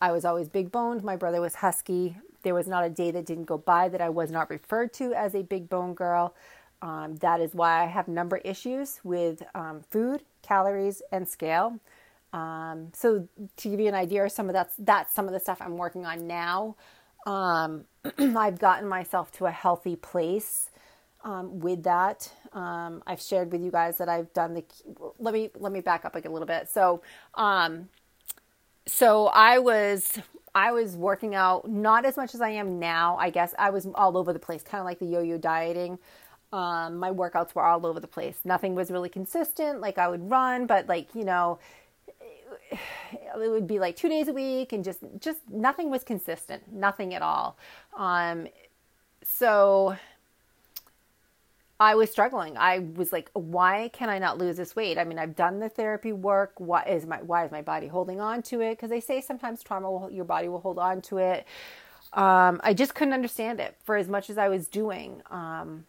I 0.00 0.10
was 0.10 0.24
always 0.24 0.48
big 0.48 0.72
boned. 0.72 1.04
My 1.04 1.16
brother 1.16 1.40
was 1.40 1.56
husky. 1.56 2.16
There 2.42 2.54
was 2.54 2.66
not 2.66 2.84
a 2.84 2.90
day 2.90 3.12
that 3.12 3.24
didn't 3.24 3.44
go 3.44 3.56
by 3.56 3.88
that 3.88 4.00
I 4.00 4.08
was 4.08 4.30
not 4.32 4.50
referred 4.50 4.92
to 4.94 5.14
as 5.14 5.34
a 5.34 5.42
big 5.42 5.68
bone 5.68 5.94
girl. 5.94 6.34
Um, 6.82 7.14
that 7.16 7.40
is 7.40 7.54
why 7.54 7.84
I 7.84 7.86
have 7.86 8.08
number 8.08 8.38
issues 8.38 8.98
with 9.04 9.44
um, 9.54 9.82
food, 9.88 10.24
calories, 10.42 11.00
and 11.12 11.28
scale. 11.28 11.78
Um, 12.32 12.88
so 12.94 13.28
to 13.56 13.68
give 13.68 13.80
you 13.80 13.88
an 13.88 13.94
idea, 13.94 14.28
some 14.30 14.48
of 14.48 14.54
that's 14.54 14.74
that's 14.78 15.14
some 15.14 15.26
of 15.26 15.32
the 15.32 15.40
stuff 15.40 15.58
I'm 15.60 15.76
working 15.76 16.06
on 16.06 16.26
now. 16.26 16.76
Um, 17.26 17.84
I've 18.18 18.58
gotten 18.58 18.88
myself 18.88 19.30
to 19.32 19.46
a 19.46 19.50
healthy 19.50 19.96
place 19.96 20.70
um, 21.24 21.60
with 21.60 21.82
that. 21.84 22.30
Um, 22.52 23.02
I've 23.06 23.20
shared 23.20 23.52
with 23.52 23.62
you 23.62 23.70
guys 23.70 23.98
that 23.98 24.08
I've 24.08 24.32
done 24.32 24.54
the. 24.54 24.64
Let 25.18 25.34
me 25.34 25.50
let 25.58 25.72
me 25.72 25.80
back 25.80 26.04
up 26.04 26.14
like 26.14 26.24
a 26.24 26.30
little 26.30 26.46
bit. 26.46 26.68
So, 26.68 27.02
um, 27.34 27.88
so 28.86 29.26
I 29.26 29.58
was 29.58 30.18
I 30.54 30.72
was 30.72 30.96
working 30.96 31.34
out 31.34 31.68
not 31.70 32.04
as 32.04 32.16
much 32.16 32.34
as 32.34 32.40
I 32.40 32.50
am 32.50 32.78
now. 32.78 33.16
I 33.18 33.30
guess 33.30 33.54
I 33.58 33.70
was 33.70 33.86
all 33.94 34.16
over 34.16 34.32
the 34.32 34.38
place, 34.38 34.62
kind 34.62 34.80
of 34.80 34.84
like 34.84 34.98
the 34.98 35.06
yo-yo 35.06 35.38
dieting. 35.38 35.98
Um, 36.52 36.98
my 36.98 37.10
workouts 37.10 37.54
were 37.54 37.62
all 37.62 37.86
over 37.86 37.98
the 37.98 38.06
place. 38.06 38.36
Nothing 38.44 38.74
was 38.74 38.90
really 38.90 39.08
consistent. 39.08 39.80
Like 39.80 39.96
I 39.96 40.08
would 40.08 40.28
run, 40.30 40.66
but 40.66 40.86
like 40.88 41.14
you 41.14 41.24
know, 41.24 41.58
it 43.12 43.50
would 43.50 43.66
be 43.66 43.78
like 43.78 43.96
two 43.96 44.08
days 44.08 44.28
a 44.28 44.32
week 44.32 44.72
and 44.72 44.84
just 44.84 45.00
just 45.18 45.38
nothing 45.50 45.90
was 45.90 46.04
consistent 46.04 46.72
nothing 46.72 47.14
at 47.14 47.22
all. 47.22 47.56
Um, 47.96 48.46
so 49.24 49.96
i 51.80 51.94
was 51.94 52.10
struggling. 52.10 52.56
I 52.56 52.80
was 52.80 53.12
like 53.12 53.30
why 53.34 53.90
can 53.92 54.08
i 54.08 54.18
not 54.18 54.38
lose 54.38 54.56
this 54.56 54.76
weight? 54.76 54.98
I 54.98 55.04
mean 55.04 55.18
i've 55.18 55.36
done 55.36 55.58
the 55.60 55.68
therapy 55.68 56.12
work. 56.12 56.52
Why 56.58 56.82
is 56.84 57.06
my 57.06 57.18
why 57.22 57.44
is 57.44 57.50
my 57.50 57.62
body 57.62 57.88
holding 57.88 58.20
on 58.20 58.42
to 58.44 58.60
it? 58.60 58.72
Because 58.72 58.90
they 58.90 59.00
say 59.00 59.20
sometimes 59.20 59.62
trauma 59.62 59.90
will 59.90 60.10
your 60.10 60.24
body 60.24 60.48
will 60.48 60.60
hold 60.60 60.78
on 60.78 61.00
to 61.02 61.18
it. 61.18 61.46
Um, 62.12 62.60
i 62.62 62.74
just 62.74 62.94
couldn't 62.94 63.14
understand 63.14 63.60
it 63.60 63.76
for 63.84 63.96
as 63.96 64.08
much 64.08 64.28
as 64.30 64.38
i 64.38 64.48
was 64.48 64.68
doing. 64.68 65.22
Um, 65.30 65.86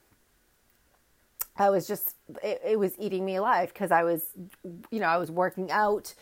I 1.56 1.70
was 1.70 1.88
just, 1.88 2.16
it, 2.44 2.62
it 2.66 2.80
was 2.80 2.94
eating 2.98 3.26
me 3.26 3.36
alive 3.36 3.72
because 3.74 3.92
I 3.92 4.04
was, 4.04 4.24
you 4.90 5.00
know, 5.00 5.06
I 5.08 5.18
was 5.18 5.30
working 5.30 5.70
out 5.72 6.14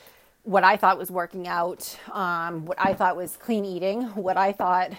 what 0.44 0.64
I 0.64 0.78
thought 0.78 0.98
was 0.98 1.12
working 1.12 1.48
out, 1.48 1.98
um, 2.12 2.66
what 2.66 2.80
I 2.80 2.94
thought 2.94 3.16
was 3.16 3.38
clean 3.38 3.66
eating, 3.66 4.04
what 4.16 4.38
I 4.38 4.52
thought 4.52 4.92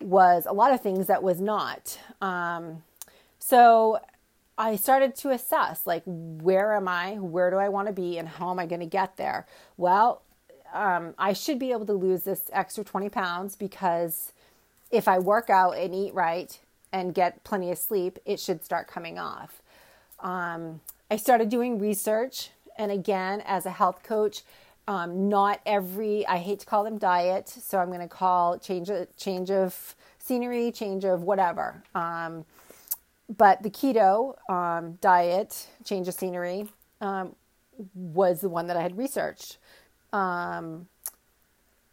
was 0.00 0.46
a 0.46 0.52
lot 0.52 0.72
of 0.72 0.80
things 0.80 1.06
that 1.06 1.22
was 1.22 1.40
not. 1.40 1.98
Um, 2.20 2.82
so 3.38 4.00
I 4.58 4.76
started 4.76 5.14
to 5.16 5.30
assess 5.30 5.86
like, 5.86 6.02
where 6.06 6.74
am 6.74 6.88
I? 6.88 7.14
Where 7.14 7.50
do 7.50 7.56
I 7.56 7.68
want 7.68 7.88
to 7.88 7.92
be? 7.92 8.18
And 8.18 8.28
how 8.28 8.50
am 8.50 8.58
I 8.58 8.66
going 8.66 8.80
to 8.80 8.86
get 8.86 9.16
there? 9.16 9.46
Well, 9.76 10.22
um, 10.72 11.14
I 11.18 11.32
should 11.32 11.58
be 11.58 11.72
able 11.72 11.86
to 11.86 11.92
lose 11.92 12.24
this 12.24 12.50
extra 12.52 12.84
20 12.84 13.08
pounds 13.08 13.56
because 13.56 14.32
if 14.90 15.08
I 15.08 15.18
work 15.18 15.50
out 15.50 15.72
and 15.72 15.94
eat 15.94 16.14
right 16.14 16.58
and 16.92 17.14
get 17.14 17.44
plenty 17.44 17.70
of 17.70 17.78
sleep, 17.78 18.18
it 18.24 18.40
should 18.40 18.64
start 18.64 18.88
coming 18.88 19.18
off. 19.18 19.62
Um, 20.20 20.80
I 21.10 21.16
started 21.16 21.48
doing 21.48 21.78
research, 21.78 22.50
and 22.76 22.92
again, 22.92 23.42
as 23.46 23.66
a 23.66 23.70
health 23.70 24.02
coach, 24.02 24.42
um, 24.90 25.28
not 25.28 25.60
every 25.66 26.26
I 26.26 26.38
hate 26.38 26.58
to 26.60 26.66
call 26.66 26.82
them 26.82 26.98
diet, 26.98 27.48
so 27.48 27.78
I'm 27.78 27.90
going 27.90 28.00
to 28.00 28.08
call 28.08 28.58
change 28.58 28.90
of 28.90 29.16
change 29.16 29.48
of 29.48 29.94
scenery, 30.18 30.72
change 30.72 31.04
of 31.04 31.22
whatever. 31.22 31.84
Um, 31.94 32.44
but 33.36 33.62
the 33.62 33.70
keto 33.70 34.34
um, 34.50 34.98
diet, 35.00 35.68
change 35.84 36.08
of 36.08 36.14
scenery, 36.14 36.66
um, 37.00 37.36
was 37.94 38.40
the 38.40 38.48
one 38.48 38.66
that 38.66 38.76
I 38.76 38.82
had 38.82 38.98
researched. 38.98 39.58
Um, 40.12 40.88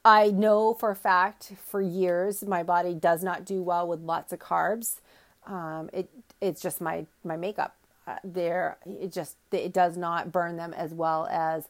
I 0.04 0.32
know 0.32 0.74
for 0.74 0.90
a 0.90 0.96
fact 0.96 1.52
for 1.68 1.80
years 1.80 2.44
my 2.44 2.64
body 2.64 2.96
does 2.96 3.24
not 3.24 3.46
do 3.46 3.62
well 3.62 3.88
with 3.88 4.00
lots 4.00 4.34
of 4.34 4.40
carbs. 4.40 5.02
Um, 5.46 5.92
it 5.94 6.10
it's 6.42 6.64
just 6.64 6.82
my 6.82 7.06
my 7.24 7.38
makeup. 7.38 7.76
Uh, 8.08 8.16
there 8.24 8.78
it 8.88 9.12
just 9.12 9.36
it 9.52 9.72
does 9.72 9.98
not 9.98 10.32
burn 10.32 10.58
them 10.58 10.74
as 10.74 10.96
well 10.96 11.28
as 11.30 11.68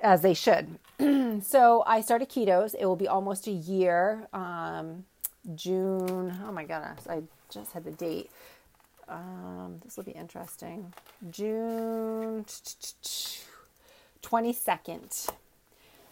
as 0.00 0.22
they 0.22 0.34
should. 0.34 0.78
so 1.42 1.82
I 1.86 2.00
started 2.00 2.28
ketos. 2.28 2.74
It 2.78 2.86
will 2.86 2.96
be 2.96 3.08
almost 3.08 3.46
a 3.46 3.52
year. 3.52 4.28
Um, 4.32 5.04
June. 5.54 6.36
Oh 6.46 6.52
my 6.52 6.64
goodness, 6.64 7.06
I 7.08 7.22
just 7.50 7.72
had 7.72 7.84
the 7.84 7.92
date. 7.92 8.30
Um, 9.08 9.80
this 9.84 9.96
will 9.96 10.04
be 10.04 10.12
interesting. 10.12 10.92
June 11.30 12.44
twenty 14.20 14.52
second. 14.52 15.26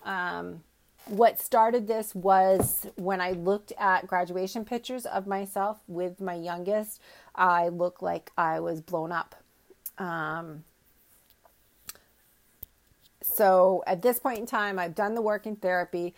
Um, 0.04 0.62
what 1.06 1.40
started 1.40 1.86
this 1.86 2.14
was 2.14 2.86
when 2.96 3.20
I 3.20 3.32
looked 3.32 3.72
at 3.78 4.06
graduation 4.06 4.64
pictures 4.64 5.06
of 5.06 5.26
myself 5.26 5.78
with 5.86 6.20
my 6.20 6.34
youngest. 6.34 7.00
I 7.34 7.68
looked 7.68 8.02
like 8.02 8.32
I 8.36 8.60
was 8.60 8.80
blown 8.80 9.12
up. 9.12 9.36
Um, 9.98 10.64
so 13.26 13.82
at 13.86 14.02
this 14.02 14.18
point 14.18 14.38
in 14.38 14.46
time, 14.46 14.78
I've 14.78 14.94
done 14.94 15.14
the 15.14 15.22
work 15.22 15.46
in 15.46 15.56
therapy. 15.56 16.14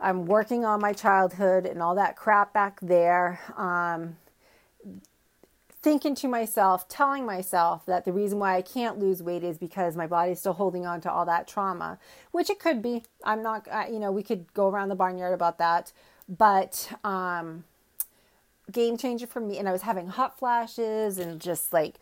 I'm 0.00 0.26
working 0.26 0.64
on 0.64 0.80
my 0.80 0.92
childhood 0.92 1.66
and 1.66 1.82
all 1.82 1.94
that 1.94 2.16
crap 2.16 2.52
back 2.52 2.78
there. 2.80 3.40
Um, 3.56 4.16
thinking 5.82 6.14
to 6.14 6.28
myself, 6.28 6.88
telling 6.88 7.26
myself 7.26 7.84
that 7.84 8.06
the 8.06 8.12
reason 8.12 8.38
why 8.38 8.56
I 8.56 8.62
can't 8.62 8.98
lose 8.98 9.22
weight 9.22 9.44
is 9.44 9.58
because 9.58 9.96
my 9.96 10.06
body's 10.06 10.40
still 10.40 10.54
holding 10.54 10.86
on 10.86 11.02
to 11.02 11.12
all 11.12 11.26
that 11.26 11.46
trauma, 11.46 11.98
which 12.32 12.48
it 12.48 12.58
could 12.58 12.80
be. 12.80 13.02
I'm 13.22 13.42
not, 13.42 13.68
you 13.92 13.98
know, 13.98 14.10
we 14.10 14.22
could 14.22 14.52
go 14.54 14.68
around 14.68 14.88
the 14.88 14.94
barnyard 14.94 15.34
about 15.34 15.58
that, 15.58 15.92
but 16.26 16.90
um, 17.04 17.64
game 18.72 18.96
changer 18.96 19.26
for 19.26 19.40
me. 19.40 19.58
And 19.58 19.68
I 19.68 19.72
was 19.72 19.82
having 19.82 20.08
hot 20.08 20.38
flashes 20.38 21.18
and 21.18 21.38
just 21.38 21.72
like 21.72 21.96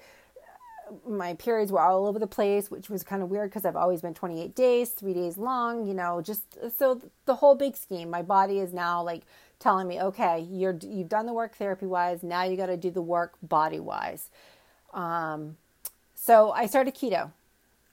my 1.09 1.35
periods 1.35 1.73
were 1.73 1.81
all 1.81 2.07
over 2.07 2.19
the 2.19 2.27
place, 2.27 2.71
which 2.71 2.91
was 2.91 3.03
kind 3.03 3.23
of 3.23 3.31
weird 3.31 3.51
because 3.51 3.65
I've 3.65 3.77
always 3.77 4.03
been 4.03 4.15
28 4.15 4.55
days, 4.55 4.91
three 4.91 5.15
days 5.15 5.39
long, 5.39 5.87
you 5.87 5.95
know, 5.95 6.21
just 6.21 6.43
so 6.77 7.01
the 7.25 7.37
whole 7.37 7.55
big 7.55 7.77
scheme. 7.77 8.11
My 8.11 8.23
body 8.23 8.59
is 8.59 8.73
now 8.73 9.03
like 9.03 9.23
telling 9.59 9.87
me, 9.89 10.01
okay, 10.01 10.41
you're 10.51 10.77
you've 10.83 11.09
done 11.09 11.27
the 11.27 11.33
work 11.33 11.55
therapy 11.55 11.87
wise. 11.87 12.23
Now 12.23 12.45
you 12.45 12.57
got 12.57 12.67
to 12.67 12.77
do 12.77 12.91
the 12.91 13.03
work 13.03 13.35
body 13.43 13.81
wise. 13.81 14.29
Um, 14.93 15.57
so 16.15 16.51
I 16.53 16.67
started 16.67 16.95
keto. 16.95 17.31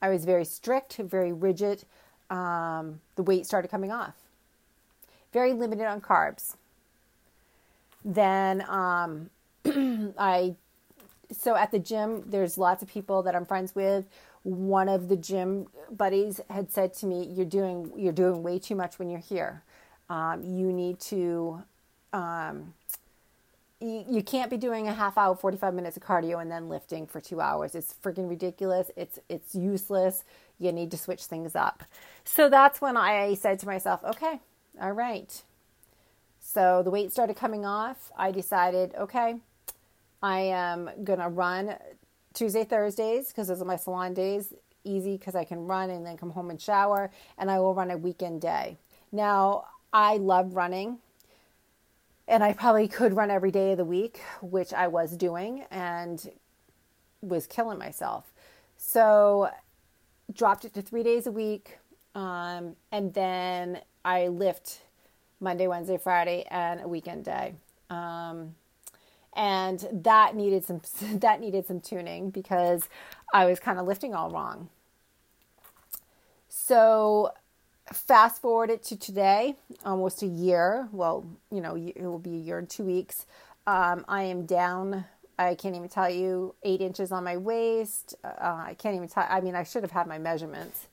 I 0.01 0.10
was 0.10 0.25
very 0.25 0.46
strict, 0.46 0.98
very 0.98 1.31
rigid. 1.31 1.84
Um, 2.29 3.01
the 3.15 3.24
weight 3.24 3.46
started 3.46 3.69
coming 3.69 3.91
off. 3.91 4.15
Very 5.34 5.53
limited 5.53 5.86
on 5.86 6.01
carbs. 6.01 6.55
Then 8.03 8.63
um, 8.67 9.29
I, 10.17 10.55
so 11.31 11.55
at 11.55 11.71
the 11.71 11.79
gym, 11.79 12.24
there's 12.25 12.57
lots 12.57 12.81
of 12.81 12.89
people 12.89 13.24
that 13.24 13.36
I'm 13.36 13.45
friends 13.45 13.75
with. 13.75 14.05
One 14.43 14.89
of 14.89 15.09
the 15.09 15.15
gym 15.15 15.67
buddies 15.91 16.41
had 16.50 16.71
said 16.71 16.93
to 16.95 17.05
me, 17.05 17.25
"You're 17.25 17.45
doing 17.45 17.91
you're 17.95 18.13
doing 18.13 18.43
way 18.43 18.59
too 18.59 18.75
much 18.75 18.98
when 19.00 19.09
you're 19.09 19.19
here." 19.19 19.63
Um, 20.09 20.43
you 20.43 20.74
need 20.74 21.00
to, 21.01 21.62
um, 22.13 22.74
you, 23.79 24.05
you 24.09 24.24
can't 24.24 24.50
be 24.50 24.57
doing 24.57 24.88
a 24.88 24.93
half 24.93 25.17
hour, 25.17 25.36
45 25.36 25.74
minutes 25.74 25.98
of 25.98 26.03
cardio 26.03 26.41
and 26.41 26.51
then 26.51 26.67
lifting 26.67 27.05
for 27.05 27.21
two 27.21 27.39
hours. 27.39 27.75
It's 27.75 27.93
freaking 28.03 28.27
ridiculous. 28.27 28.89
It's, 28.98 29.19
it's 29.29 29.53
useless. 29.53 30.24
You 30.57 30.71
need 30.71 30.89
to 30.91 30.98
switch 30.98 31.25
things 31.25 31.55
up. 31.55 31.83
So 32.25 32.50
that's 32.50 32.81
when 32.81 32.98
I 32.98 33.36
said 33.36 33.59
to 33.59 33.67
myself, 33.67 34.03
okay, 34.03 34.39
all 34.81 34.93
right. 34.93 35.41
So 36.41 36.81
the 36.83 36.89
weight 36.89 37.12
started 37.12 37.36
coming 37.36 37.65
off. 37.65 38.12
I 38.17 38.31
decided, 38.31 38.95
okay, 38.95 39.36
I 40.21 40.39
am 40.39 40.89
going 41.03 41.19
to 41.19 41.29
run 41.29 41.75
Tuesday, 42.33 42.63
Thursdays 42.63 43.27
because 43.27 43.47
those 43.47 43.61
are 43.61 43.65
my 43.65 43.77
salon 43.77 44.13
days. 44.13 44.53
Easy 44.83 45.17
because 45.17 45.35
I 45.35 45.43
can 45.43 45.67
run 45.67 45.89
and 45.89 46.05
then 46.05 46.17
come 46.17 46.31
home 46.31 46.49
and 46.49 46.59
shower, 46.59 47.11
and 47.38 47.51
I 47.51 47.59
will 47.59 47.73
run 47.73 47.91
a 47.91 47.97
weekend 47.97 48.41
day. 48.41 48.77
Now, 49.11 49.65
I 49.91 50.17
love 50.17 50.55
running 50.55 50.99
and 52.27 52.43
I 52.43 52.53
probably 52.53 52.88
could 52.88 53.15
run 53.15 53.31
every 53.31 53.51
day 53.51 53.71
of 53.71 53.77
the 53.77 53.85
week, 53.85 54.21
which 54.41 54.71
I 54.71 54.88
was 54.88 55.17
doing 55.17 55.65
and 55.71 56.31
was 57.21 57.47
killing 57.47 57.79
myself. 57.79 58.31
So 58.77 59.49
dropped 60.31 60.63
it 60.63 60.73
to 60.75 60.81
three 60.81 61.03
days 61.03 61.25
a 61.25 61.31
week. 61.31 61.79
Um, 62.13 62.75
and 62.91 63.13
then 63.13 63.81
I 64.05 64.27
lift 64.27 64.81
Monday, 65.39 65.67
Wednesday, 65.67 65.97
Friday, 65.97 66.45
and 66.49 66.81
a 66.81 66.88
weekend 66.88 67.25
day. 67.25 67.55
Um, 67.89 68.55
and 69.39 69.88
that 70.03 70.36
needed 70.36 70.65
some 70.65 70.81
that 71.19 71.39
needed 71.39 71.65
some 71.65 71.79
tuning 71.79 72.29
because 72.29 72.89
I 73.34 73.46
was 73.46 73.60
kind 73.60 73.79
of 73.79 73.88
lifting 73.88 74.13
all 74.13 74.29
wrong. 74.29 74.69
So 76.50 77.31
fast 77.93 78.41
forward 78.41 78.69
it 78.69 78.84
to 78.84 78.98
today, 78.98 79.55
almost 79.86 80.22
a 80.22 80.27
year. 80.27 80.89
Well, 80.91 81.25
you 81.51 81.62
know, 81.62 81.75
it 81.75 82.03
will 82.03 82.19
be 82.19 82.36
a 82.36 82.39
year 82.39 82.60
and 82.60 82.69
two 82.69 82.84
weeks. 82.84 83.25
Um, 83.65 84.03
I 84.08 84.24
am 84.24 84.46
down. 84.46 85.05
I 85.38 85.55
can't 85.55 85.75
even 85.75 85.88
tell 85.88 86.10
you 86.10 86.53
eight 86.63 86.81
inches 86.81 87.13
on 87.13 87.24
my 87.24 87.38
waist. 87.38 88.15
Uh, 88.24 88.27
I 88.41 88.75
can't 88.77 88.96
even 88.96 89.08
tell. 89.08 89.25
I 89.29 89.39
mean, 89.39 89.55
I 89.55 89.63
should 89.63 89.84
have 89.84 89.91
had 89.91 90.05
my 90.05 90.17
measurements. 90.17 90.88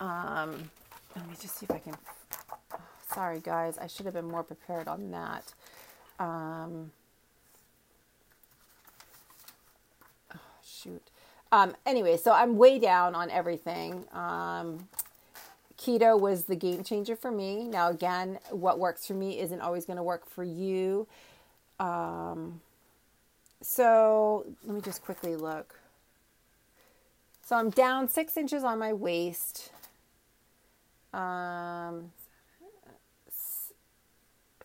Um, 0.00 0.70
let 1.16 1.26
me 1.26 1.34
just 1.40 1.56
see 1.56 1.66
if 1.68 1.74
I 1.74 1.78
can. 1.78 1.96
Oh, 2.74 2.78
sorry, 3.14 3.40
guys. 3.40 3.78
I 3.78 3.86
should 3.86 4.04
have 4.04 4.14
been 4.14 4.28
more 4.28 4.42
prepared 4.42 4.86
on 4.86 5.10
that. 5.12 5.54
Um, 6.18 6.92
shoot. 10.82 11.02
Um, 11.52 11.74
anyway, 11.84 12.16
so 12.16 12.32
I'm 12.32 12.56
way 12.56 12.78
down 12.78 13.14
on 13.14 13.30
everything. 13.30 14.04
Um, 14.12 14.88
keto 15.76 16.18
was 16.18 16.44
the 16.44 16.56
game 16.56 16.84
changer 16.84 17.16
for 17.16 17.30
me. 17.30 17.64
Now, 17.64 17.90
again, 17.90 18.38
what 18.50 18.78
works 18.78 19.06
for 19.06 19.14
me 19.14 19.40
isn't 19.40 19.60
always 19.60 19.84
going 19.84 19.96
to 19.96 20.02
work 20.02 20.28
for 20.28 20.44
you. 20.44 21.08
Um, 21.78 22.60
so 23.62 24.46
let 24.64 24.74
me 24.74 24.80
just 24.80 25.02
quickly 25.02 25.36
look. 25.36 25.80
So 27.44 27.56
I'm 27.56 27.70
down 27.70 28.08
six 28.08 28.36
inches 28.36 28.62
on 28.62 28.78
my 28.78 28.92
waist. 28.92 29.72
Um, 31.12 32.12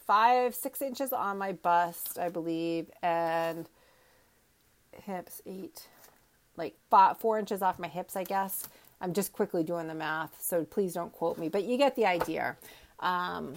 five, 0.05 0.53
six 0.53 0.81
inches 0.81 1.11
on 1.11 1.37
my 1.37 1.51
bust, 1.51 2.19
I 2.19 2.29
believe, 2.29 2.91
and 3.01 3.67
hips 5.03 5.41
eight, 5.45 5.87
like 6.57 6.75
five, 6.89 7.17
four 7.17 7.39
inches 7.39 7.61
off 7.61 7.79
my 7.79 7.87
hips, 7.87 8.15
I 8.15 8.23
guess. 8.23 8.67
I'm 9.01 9.13
just 9.13 9.33
quickly 9.33 9.63
doing 9.63 9.87
the 9.87 9.93
math, 9.93 10.41
so 10.41 10.63
please 10.63 10.93
don't 10.93 11.11
quote 11.11 11.37
me, 11.37 11.49
but 11.49 11.63
you 11.63 11.77
get 11.77 11.95
the 11.95 12.05
idea. 12.05 12.55
Um, 12.99 13.53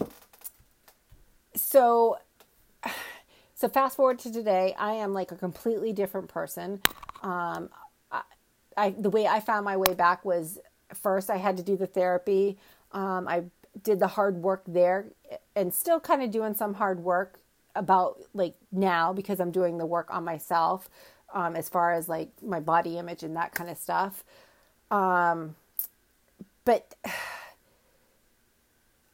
so, 1.54 2.18
so 3.54 3.68
fast 3.68 3.96
forward 3.96 4.18
to 4.20 4.32
today, 4.32 4.74
I 4.78 4.92
am 4.94 5.12
like 5.12 5.30
a 5.30 5.36
completely 5.36 5.92
different 5.92 6.28
person. 6.28 6.80
Um, 7.22 7.70
I, 8.10 8.22
I, 8.76 8.90
the 8.98 9.10
way 9.10 9.26
I 9.26 9.40
found 9.40 9.64
my 9.64 9.76
way 9.76 9.94
back 9.94 10.24
was 10.24 10.58
first 10.92 11.30
I 11.30 11.36
had 11.36 11.56
to 11.56 11.62
do 11.62 11.76
the 11.76 11.86
therapy. 11.86 12.58
Um, 12.92 13.28
I 13.28 13.44
did 13.82 14.00
the 14.00 14.08
hard 14.08 14.36
work 14.36 14.64
there, 14.66 15.06
and 15.54 15.72
still 15.72 16.00
kind 16.00 16.22
of 16.22 16.30
doing 16.30 16.54
some 16.54 16.74
hard 16.74 17.00
work 17.00 17.38
about 17.74 18.18
like 18.34 18.54
now 18.72 19.12
because 19.12 19.38
I'm 19.38 19.52
doing 19.52 19.78
the 19.78 19.86
work 19.86 20.08
on 20.10 20.24
myself 20.24 20.88
um, 21.34 21.56
as 21.56 21.68
far 21.68 21.92
as 21.92 22.08
like 22.08 22.30
my 22.42 22.60
body 22.60 22.98
image 22.98 23.22
and 23.22 23.36
that 23.36 23.54
kind 23.54 23.70
of 23.70 23.76
stuff. 23.76 24.24
Um, 24.90 25.56
but 26.64 26.94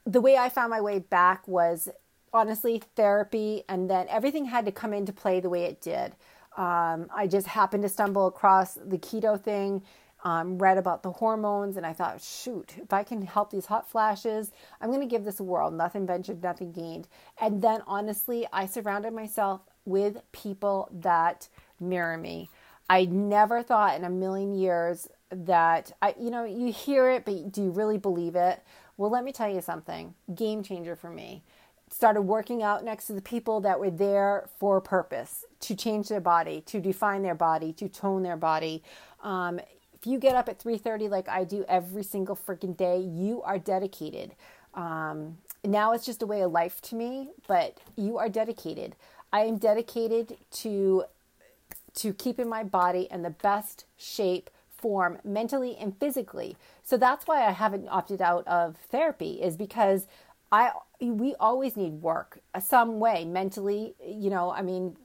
the 0.06 0.20
way 0.20 0.36
I 0.36 0.48
found 0.48 0.70
my 0.70 0.80
way 0.80 0.98
back 0.98 1.46
was 1.48 1.88
honestly 2.32 2.82
therapy, 2.96 3.62
and 3.68 3.88
then 3.88 4.06
everything 4.08 4.46
had 4.46 4.66
to 4.66 4.72
come 4.72 4.92
into 4.92 5.12
play 5.12 5.40
the 5.40 5.48
way 5.48 5.64
it 5.64 5.80
did. 5.80 6.16
Um, 6.56 7.08
I 7.14 7.26
just 7.28 7.46
happened 7.46 7.84
to 7.84 7.88
stumble 7.88 8.26
across 8.26 8.74
the 8.74 8.98
keto 8.98 9.40
thing, 9.40 9.82
um, 10.24 10.58
read 10.58 10.78
about 10.78 11.02
the 11.02 11.12
hormones, 11.12 11.76
and 11.76 11.86
I 11.86 11.92
thought, 11.92 12.20
shoot, 12.20 12.74
if 12.78 12.92
I 12.92 13.02
can 13.02 13.22
help 13.22 13.50
these 13.50 13.66
hot 13.66 13.88
flashes, 13.88 14.50
I'm 14.80 14.90
going 14.90 15.00
to 15.00 15.06
give 15.06 15.24
this 15.24 15.38
a 15.38 15.44
whirl. 15.44 15.70
Nothing 15.70 16.06
ventured, 16.06 16.42
nothing 16.42 16.72
gained. 16.72 17.08
And 17.40 17.62
then 17.62 17.82
honestly, 17.86 18.46
I 18.52 18.66
surrounded 18.66 19.12
myself 19.12 19.60
with 19.84 20.20
people 20.32 20.88
that 20.92 21.48
mirror 21.88 22.16
me. 22.16 22.50
I 22.88 23.06
never 23.06 23.62
thought 23.62 23.96
in 23.96 24.04
a 24.04 24.10
million 24.10 24.54
years 24.54 25.08
that 25.30 25.92
I, 26.02 26.14
you 26.18 26.30
know, 26.30 26.44
you 26.44 26.72
hear 26.72 27.10
it, 27.10 27.24
but 27.24 27.50
do 27.52 27.62
you 27.62 27.70
really 27.70 27.98
believe 27.98 28.36
it? 28.36 28.62
Well, 28.96 29.10
let 29.10 29.24
me 29.24 29.32
tell 29.32 29.52
you 29.52 29.60
something 29.60 30.14
game 30.34 30.62
changer 30.62 30.94
for 30.94 31.10
me. 31.10 31.42
Started 31.90 32.22
working 32.22 32.62
out 32.62 32.84
next 32.84 33.06
to 33.06 33.12
the 33.12 33.22
people 33.22 33.60
that 33.60 33.78
were 33.78 33.90
there 33.90 34.48
for 34.58 34.76
a 34.76 34.82
purpose 34.82 35.44
to 35.60 35.74
change 35.74 36.08
their 36.08 36.20
body, 36.20 36.60
to 36.62 36.80
define 36.80 37.22
their 37.22 37.34
body, 37.34 37.72
to 37.74 37.88
tone 37.88 38.22
their 38.22 38.36
body. 38.36 38.82
Um, 39.22 39.60
if 39.94 40.06
you 40.06 40.18
get 40.18 40.34
up 40.34 40.48
at 40.48 40.58
3:30 40.58 41.08
like 41.08 41.28
I 41.28 41.44
do 41.44 41.64
every 41.68 42.02
single 42.02 42.36
freaking 42.36 42.76
day, 42.76 42.98
you 42.98 43.42
are 43.42 43.58
dedicated. 43.58 44.34
Um, 44.74 45.38
now 45.64 45.92
it's 45.92 46.04
just 46.04 46.22
a 46.22 46.26
way 46.26 46.42
of 46.42 46.52
life 46.52 46.80
to 46.82 46.94
me, 46.94 47.30
but 47.46 47.78
you 47.96 48.18
are 48.18 48.28
dedicated. 48.28 48.96
I 49.32 49.40
am 49.44 49.56
dedicated 49.56 50.36
to 50.62 51.04
to 51.96 52.12
keeping 52.12 52.48
my 52.48 52.64
body 52.64 53.08
in 53.10 53.22
the 53.22 53.30
best 53.30 53.84
shape 53.96 54.50
form 54.68 55.18
mentally 55.24 55.76
and 55.76 55.98
physically. 55.98 56.56
So 56.82 56.96
that's 56.96 57.26
why 57.26 57.46
I 57.46 57.52
haven't 57.52 57.88
opted 57.88 58.20
out 58.20 58.46
of 58.46 58.76
therapy 58.90 59.40
is 59.42 59.56
because 59.56 60.06
I 60.52 60.72
we 61.00 61.34
always 61.40 61.76
need 61.76 62.02
work 62.02 62.38
uh, 62.54 62.60
some 62.60 63.00
way 63.00 63.24
mentally, 63.24 63.94
you 64.06 64.30
know, 64.30 64.50
I 64.50 64.62
mean 64.62 64.96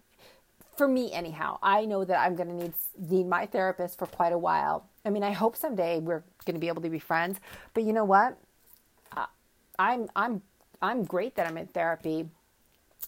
for 0.76 0.88
me 0.88 1.12
anyhow. 1.12 1.60
I 1.62 1.86
know 1.86 2.06
that 2.06 2.20
I'm 2.20 2.36
going 2.36 2.50
to 2.50 2.56
need 2.56 2.74
need 2.98 3.28
my 3.28 3.46
therapist 3.46 4.00
for 4.00 4.06
quite 4.06 4.34
a 4.34 4.38
while. 4.38 4.86
I 5.06 5.10
mean, 5.10 5.24
I 5.24 5.32
hope 5.32 5.56
someday 5.56 6.00
we're 6.00 6.24
going 6.46 6.56
to 6.56 6.60
be 6.60 6.68
able 6.68 6.82
to 6.82 6.90
be 6.90 7.00
friends, 7.00 7.40
but 7.74 7.84
you 7.84 7.94
know 7.94 8.06
what? 8.06 8.38
I'm 9.80 10.10
I'm 10.16 10.42
I'm 10.82 11.06
great 11.06 11.36
that 11.36 11.48
I'm 11.48 11.58
in 11.58 11.68
therapy 11.68 12.30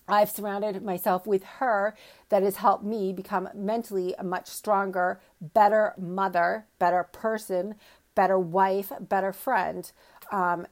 I've 0.08 0.30
surrounded 0.30 0.84
myself 0.84 1.26
with 1.26 1.44
her 1.44 1.96
that 2.30 2.44
has 2.44 2.58
helped 2.58 2.84
me 2.84 3.14
become 3.14 3.50
mentally 3.54 4.14
a 4.18 4.24
much 4.24 4.48
stronger, 4.48 5.22
better 5.40 5.94
mother, 5.98 6.66
better 6.80 7.04
person, 7.04 7.76
better 8.16 8.38
wife, 8.38 8.92
better 9.00 9.32
friend. 9.32 9.92
Um, 10.32 10.68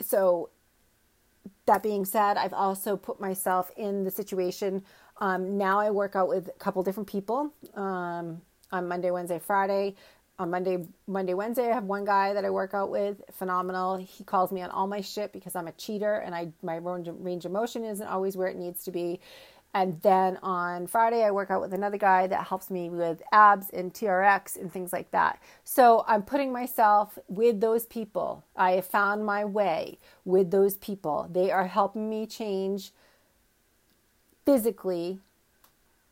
so, 0.00 0.50
that 1.66 1.82
being 1.82 2.06
said, 2.06 2.38
I've 2.38 2.54
also 2.54 2.96
put 2.96 3.20
myself 3.20 3.70
in 3.76 4.04
the 4.04 4.10
situation. 4.10 4.82
Um, 5.20 5.58
now 5.58 5.78
I 5.80 5.90
work 5.90 6.16
out 6.16 6.28
with 6.28 6.48
a 6.48 6.58
couple 6.58 6.82
different 6.82 7.08
people 7.08 7.52
um, 7.74 8.40
on 8.72 8.88
Monday, 8.88 9.10
Wednesday, 9.10 9.38
Friday 9.38 9.94
on 10.38 10.50
Monday, 10.50 10.86
Monday, 11.06 11.34
Wednesday, 11.34 11.70
I 11.70 11.74
have 11.74 11.84
one 11.84 12.04
guy 12.04 12.32
that 12.32 12.44
I 12.44 12.50
work 12.50 12.72
out 12.72 12.90
with, 12.90 13.22
phenomenal. 13.32 13.96
He 13.96 14.22
calls 14.22 14.52
me 14.52 14.62
on 14.62 14.70
all 14.70 14.86
my 14.86 15.00
shit 15.00 15.32
because 15.32 15.56
I'm 15.56 15.66
a 15.66 15.72
cheater 15.72 16.14
and 16.14 16.34
I 16.34 16.52
my 16.62 16.76
range 16.76 17.44
of 17.44 17.50
motion 17.50 17.84
isn't 17.84 18.06
always 18.06 18.36
where 18.36 18.48
it 18.48 18.56
needs 18.56 18.84
to 18.84 18.92
be. 18.92 19.20
And 19.74 20.00
then 20.00 20.38
on 20.42 20.86
Friday, 20.86 21.24
I 21.24 21.30
work 21.30 21.50
out 21.50 21.60
with 21.60 21.74
another 21.74 21.98
guy 21.98 22.26
that 22.28 22.46
helps 22.46 22.70
me 22.70 22.88
with 22.88 23.20
abs 23.32 23.68
and 23.70 23.92
TRX 23.92 24.58
and 24.58 24.72
things 24.72 24.92
like 24.92 25.10
that. 25.10 25.42
So 25.62 26.04
I'm 26.06 26.22
putting 26.22 26.52
myself 26.52 27.18
with 27.28 27.60
those 27.60 27.84
people. 27.84 28.44
I 28.56 28.72
have 28.72 28.86
found 28.86 29.26
my 29.26 29.44
way 29.44 29.98
with 30.24 30.50
those 30.50 30.76
people. 30.78 31.28
They 31.30 31.50
are 31.50 31.66
helping 31.66 32.08
me 32.08 32.26
change 32.26 32.92
physically 34.46 35.18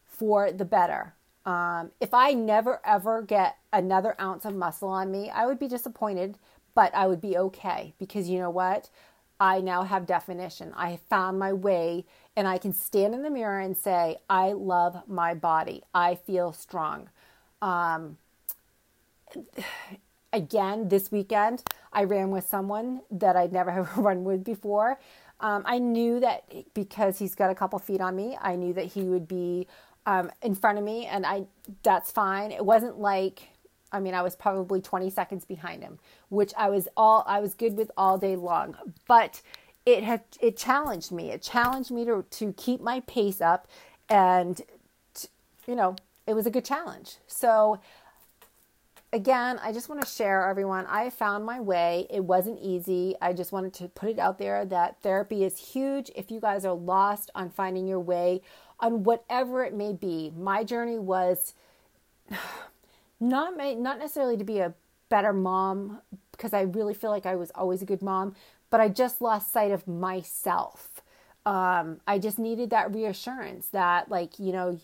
for 0.05 0.53
the 0.53 0.67
better. 0.67 1.15
Um, 1.47 1.93
if 2.01 2.13
I 2.13 2.33
never 2.33 2.81
ever 2.85 3.23
get 3.23 3.57
another 3.73 4.17
ounce 4.21 4.45
of 4.45 4.55
muscle 4.55 4.89
on 4.89 5.11
me, 5.11 5.31
I 5.31 5.47
would 5.47 5.59
be 5.61 5.69
disappointed, 5.69 6.39
but 6.75 6.95
I 6.95 7.07
would 7.07 7.21
be 7.21 7.39
okay 7.39 7.95
because 7.99 8.29
you 8.29 8.39
know 8.39 8.51
what? 8.51 8.91
I 9.39 9.61
now 9.61 9.85
have 9.85 10.07
definition. 10.07 10.73
I 10.77 10.99
found 11.09 11.39
my 11.39 11.53
way 11.53 12.05
and 12.37 12.49
I 12.49 12.59
can 12.59 12.73
stand 12.73 13.15
in 13.15 13.23
the 13.23 13.31
mirror 13.31 13.61
and 13.61 13.77
say, 13.77 14.17
I 14.29 14.53
love 14.53 15.03
my 15.07 15.35
body. 15.35 15.83
I 15.95 16.17
feel 16.17 16.53
strong. 16.53 17.11
Um, 17.63 18.17
again, 20.33 20.89
this 20.89 21.13
weekend, 21.13 21.63
I 21.93 22.05
ran 22.05 22.31
with 22.31 22.47
someone 22.49 23.03
that 23.11 23.37
I'd 23.37 23.53
never 23.53 23.71
have 23.73 23.97
run 23.97 24.25
with 24.25 24.43
before. 24.43 24.99
Um, 25.39 25.63
I 25.67 25.79
knew 25.79 26.19
that 26.21 26.45
because 26.75 27.19
he's 27.19 27.35
got 27.35 27.51
a 27.51 27.55
couple 27.55 27.79
feet 27.79 28.01
on 28.01 28.17
me, 28.17 28.39
I 28.41 28.57
knew 28.57 28.73
that 28.73 28.87
he 28.87 29.03
would 29.03 29.29
be 29.29 29.67
um, 30.07 30.31
in 30.41 30.55
front 30.55 30.79
of 30.79 30.85
me, 30.85 31.07
and 31.07 31.27
I 31.27 31.45
that's 31.83 32.11
fine. 32.11 32.53
It 32.53 32.65
wasn't 32.65 32.99
like 32.99 33.49
I 33.93 34.01
mean 34.01 34.15
I 34.15 34.23
was 34.23 34.37
probably 34.37 34.81
20 34.81 35.11
seconds 35.11 35.45
behind 35.45 35.83
him, 35.83 35.99
which 36.29 36.53
I 36.57 36.71
was 36.71 36.89
all 36.97 37.25
I 37.27 37.41
was 37.41 37.55
good 37.55 37.77
with 37.77 37.91
all 37.97 38.17
day 38.17 38.37
long. 38.37 38.77
But 39.07 39.43
it 39.85 40.05
had 40.05 40.23
it 40.41 40.57
challenged 40.57 41.13
me. 41.13 41.31
It 41.31 41.43
challenged 41.43 41.91
me 41.91 42.05
to 42.05 42.25
to 42.29 42.53
keep 42.55 42.81
my 42.81 43.01
pace 43.01 43.41
up, 43.41 43.69
and 44.09 44.61
you 45.67 45.75
know 45.75 45.97
it 46.27 46.35
was 46.35 46.47
a 46.47 46.51
good 46.51 46.65
challenge. 46.65 47.17
So 47.27 47.81
again, 49.13 49.59
I 49.63 49.73
just 49.73 49.89
want 49.89 50.03
to 50.03 50.07
share 50.07 50.49
everyone. 50.49 50.87
I 50.87 51.11
found 51.11 51.45
my 51.45 51.61
way. 51.61 52.07
It 52.11 52.25
wasn't 52.25 52.59
easy. 52.61 53.15
I 53.21 53.33
just 53.33 53.53
wanted 53.53 53.73
to 53.75 53.89
put 53.89 54.11
it 54.11 54.19
out 54.19 54.39
there 54.39 54.65
that 54.67 55.01
therapy 55.03 55.45
is 55.45 55.57
huge. 55.59 56.11
If 56.15 56.31
you 56.31 56.41
guys 56.41 56.65
are 56.65 56.75
lost 56.75 57.31
on 57.35 57.51
finding 57.51 57.87
your 57.87 58.01
way, 58.01 58.43
on 58.81 59.05
whatever 59.05 59.65
it 59.65 59.75
may 59.75 59.93
be. 59.93 60.33
My 60.37 60.65
journey 60.65 60.99
was 60.99 61.55
not 63.21 63.57
not 63.57 63.99
necessarily 63.99 64.37
to 64.37 64.45
be 64.45 64.59
a 64.59 64.75
better 65.09 65.33
mom 65.33 66.01
because 66.33 66.53
I 66.53 66.63
really 66.63 66.95
feel 66.95 67.11
like 67.11 67.27
I 67.27 67.37
was 67.37 67.51
always 67.55 67.83
a 67.83 67.87
good 67.87 68.03
mom, 68.03 68.35
but 68.71 68.81
I 68.81 68.89
just 68.89 69.21
lost 69.21 69.53
sight 69.53 69.71
of 69.71 69.87
myself. 69.87 71.01
Um, 71.47 72.01
I 72.07 72.19
just 72.19 72.39
needed 72.39 72.71
that 72.71 72.93
reassurance 72.93 73.69
that 73.69 74.11
like 74.11 74.39
you 74.39 74.53
know 74.53 74.79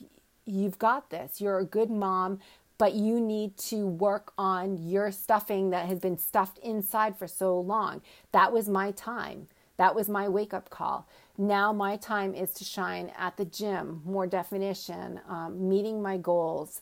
you've 0.45 0.79
got 0.79 1.11
this. 1.11 1.41
You're 1.41 1.59
a 1.59 1.65
good 1.65 1.91
mom, 1.91 2.41
but 2.79 2.95
you 2.95 3.21
need 3.21 3.57
to 3.57 3.87
work 3.87 4.33
on 4.39 4.77
your 4.89 5.13
stuffing 5.13 5.71
that 5.71 5.87
has 5.87 5.99
been 5.99 6.19
stuffed 6.19 6.59
inside 6.59 7.17
for 7.17 7.27
so 7.29 7.59
long. 7.59 8.03
That 8.33 8.53
was 8.53 8.69
my 8.69 8.93
time. 8.93 9.49
That 9.77 9.95
was 9.95 10.09
my 10.09 10.29
wake 10.29 10.55
up 10.55 10.71
call. 10.71 11.07
Now 11.39 11.73
my 11.73 11.97
time 11.97 12.35
is 12.35 12.53
to 12.55 12.65
shine 12.65 13.11
at 13.17 13.37
the 13.37 13.45
gym, 13.45 14.03
more 14.05 14.27
definition, 14.27 15.21
um, 15.29 15.69
meeting 15.69 16.03
my 16.03 16.17
goals. 16.17 16.81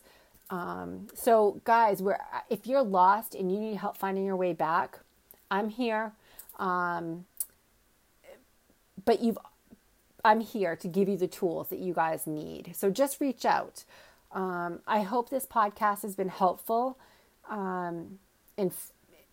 Um, 0.49 1.07
so, 1.13 1.61
guys, 1.63 2.01
we're, 2.01 2.19
if 2.49 2.67
you're 2.67 2.83
lost 2.83 3.33
and 3.33 3.51
you 3.51 3.59
need 3.59 3.77
help 3.77 3.95
finding 3.95 4.25
your 4.25 4.35
way 4.35 4.51
back, 4.51 4.99
I'm 5.49 5.69
here. 5.69 6.11
Um, 6.59 7.25
but 9.05 9.21
you've, 9.21 9.37
I'm 10.23 10.41
here 10.41 10.75
to 10.75 10.87
give 10.87 11.07
you 11.07 11.17
the 11.17 11.27
tools 11.27 11.69
that 11.69 11.79
you 11.79 11.93
guys 11.93 12.27
need. 12.27 12.75
So 12.75 12.89
just 12.89 13.21
reach 13.21 13.45
out. 13.45 13.85
Um, 14.31 14.79
I 14.85 15.01
hope 15.01 15.29
this 15.29 15.45
podcast 15.45 16.03
has 16.03 16.15
been 16.15 16.29
helpful. 16.29 16.97
Um, 17.49 18.19
and 18.57 18.71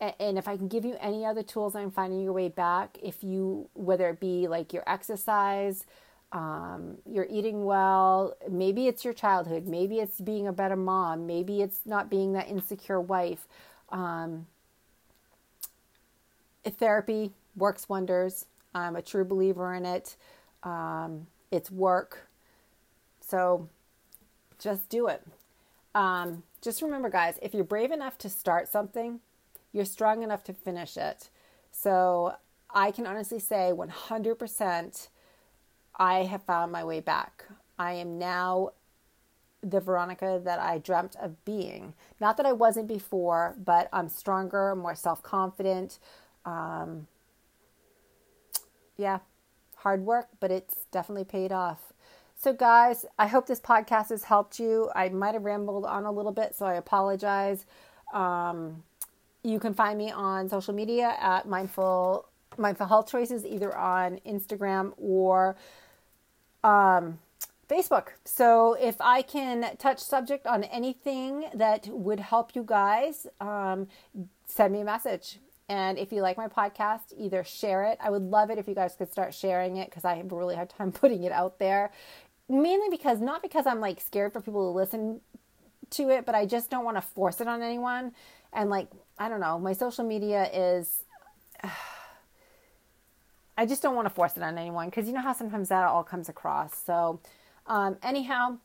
and 0.01 0.39
if 0.39 0.47
I 0.47 0.57
can 0.57 0.69
give 0.69 0.85
you 0.85 0.97
any 1.01 1.25
other 1.25 1.43
tools 1.43 1.75
on 1.75 1.91
finding 1.91 2.21
your 2.21 2.33
way 2.33 2.49
back, 2.49 2.99
if 3.03 3.25
you, 3.25 3.69
whether 3.75 4.09
it 4.11 4.21
be 4.21 4.47
like 4.47 4.73
your 4.73 4.85
exercise, 4.87 5.85
um, 6.31 6.99
you're 7.11 7.27
eating 7.31 7.65
well, 7.65 8.37
maybe 8.49 8.87
it's 8.87 9.05
your 9.05 9.15
childhood, 9.15 9.67
maybe 9.67 9.99
it's 9.99 10.21
being 10.21 10.47
a 10.47 10.53
better 10.53 10.77
mom, 10.77 11.27
maybe 11.27 11.63
it's 11.63 11.81
not 11.85 12.11
being 12.11 12.33
that 12.35 12.49
insecure 12.49 13.01
wife. 13.01 13.49
Um, 13.91 14.47
therapy 16.65 17.33
works 17.57 17.89
wonders. 17.89 18.47
I'm 18.75 18.95
a 18.95 19.03
true 19.03 19.25
believer 19.25 19.75
in 19.75 19.85
it. 19.85 20.17
Um, 20.63 21.27
it's 21.51 21.71
work. 21.71 22.29
So 23.21 23.69
just 24.59 24.89
do 24.89 25.09
it. 25.09 25.23
Um, 25.95 26.43
just 26.61 26.83
remember, 26.83 27.09
guys, 27.09 27.39
if 27.43 27.55
you're 27.55 27.65
brave 27.65 27.91
enough 27.91 28.19
to 28.19 28.29
start 28.29 28.69
something, 28.69 29.21
you're 29.73 29.85
strong 29.85 30.23
enough 30.23 30.45
to 30.45 30.53
finish 30.53 30.97
it. 30.97 31.29
So 31.71 32.35
I 32.71 32.91
can 32.91 33.07
honestly 33.07 33.39
say 33.39 33.73
100% 33.75 35.09
I 35.99 36.19
have 36.25 36.43
found 36.45 36.71
my 36.73 36.85
way 36.85 37.01
back. 37.01 37.45
I 37.79 37.93
am 37.95 38.19
now 38.19 38.71
the 39.63 39.81
Veronica 39.81 40.41
that 40.45 40.61
I 40.61 40.79
dreamt 40.79 41.17
of 41.21 41.45
being. 41.45 41.95
Not 42.21 42.37
that 42.37 42.47
I 42.47 42.53
wasn't 42.53 42.87
before, 42.87 43.57
but 43.63 43.89
I'm 43.93 44.09
stronger, 44.09 44.75
more 44.77 44.95
self 44.95 45.23
confident. 45.23 45.99
Um, 46.45 47.09
yeah, 48.97 49.19
hard 49.77 50.05
work, 50.05 50.29
but 50.41 50.51
it's 50.51 50.87
definitely 50.91 51.25
paid 51.25 51.53
off. 51.53 51.93
So, 52.37 52.53
guys, 52.53 53.05
I 53.19 53.27
hope 53.27 53.49
this 53.49 53.61
podcast 53.61 54.11
has 54.11 54.25
helped 54.25 54.61
you. 54.61 54.91
I 54.95 55.09
might 55.09 55.35
have 55.35 55.45
rambled 55.45 55.85
on 55.85 56.05
a 56.05 56.13
little 56.13 56.31
bit, 56.31 56.55
so 56.55 56.67
I 56.67 56.75
apologize. 56.75 57.67
Um, 58.15 58.85
you 59.43 59.59
can 59.59 59.75
find 59.75 59.99
me 59.99 60.11
on 60.11 60.49
social 60.49 60.75
media 60.75 61.17
at 61.21 61.47
mindful 61.49 62.29
mindful 62.57 62.87
health 62.87 63.11
choices 63.11 63.45
either 63.47 63.77
on 63.77 64.19
instagram 64.27 64.93
or 64.97 65.57
um, 66.65 67.19
facebook. 67.69 68.09
So 68.25 68.75
if 68.75 69.01
i 69.01 69.23
can 69.23 69.77
touch 69.79 70.01
subject 70.01 70.47
on 70.47 70.65
anything 70.65 71.45
that 71.55 71.87
would 71.89 72.21
help 72.21 72.57
you 72.57 72.65
guys 72.67 73.27
um, 73.41 73.87
send 74.47 74.73
me 74.73 74.81
a 74.81 74.85
message. 74.85 75.39
And 75.69 75.99
if 75.99 76.13
you 76.13 76.23
like 76.23 76.39
my 76.39 76.49
podcast 76.49 77.13
either 77.17 77.45
share 77.45 77.85
it. 77.85 77.99
I 78.01 78.11
would 78.11 78.23
love 78.23 78.51
it 78.51 78.57
if 78.59 78.67
you 78.67 78.75
guys 78.75 78.95
could 78.97 79.13
start 79.13 79.35
sharing 79.35 79.77
it 79.77 79.91
because 79.91 80.05
i 80.05 80.15
have 80.15 80.33
really 80.33 80.55
hard 80.55 80.71
time 80.71 80.93
putting 81.03 81.25
it 81.25 81.33
out 81.33 81.59
there. 81.59 81.93
Mainly 82.49 82.89
because 82.91 83.21
not 83.21 83.43
because 83.43 83.67
I'm 83.67 83.81
like 83.81 84.01
scared 84.01 84.33
for 84.33 84.41
people 84.41 84.73
to 84.73 84.77
listen 84.77 85.21
to 85.91 86.11
it, 86.11 86.25
but 86.25 86.35
I 86.35 86.47
just 86.47 86.71
don't 86.71 86.85
want 86.85 86.97
to 86.97 87.03
force 87.03 87.41
it 87.41 87.49
on 87.49 87.63
anyone. 87.63 88.13
And 88.53 88.71
like, 88.71 88.89
I 89.19 89.29
don't 89.29 89.41
know, 89.41 89.59
my 89.59 89.73
social 89.73 90.05
media 90.05 90.49
is. 90.53 91.03
I 93.57 93.67
just 93.67 93.83
don't 93.83 93.97
want 93.97 94.07
to 94.07 94.15
force 94.15 94.37
it 94.37 94.43
on 94.45 94.57
anyone 94.57 94.87
because 94.89 95.09
you 95.09 95.13
know 95.13 95.21
how 95.21 95.33
sometimes 95.33 95.69
that 95.71 95.85
all 95.85 96.05
comes 96.05 96.29
across. 96.29 96.79
So, 96.79 97.19
um, 97.67 97.97
anyhow, 98.05 98.59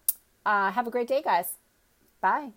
uh, 0.46 0.72
have 0.72 0.86
a 0.86 0.92
great 0.92 1.08
day, 1.08 1.24
guys. 1.24 1.58
Bye. 2.22 2.52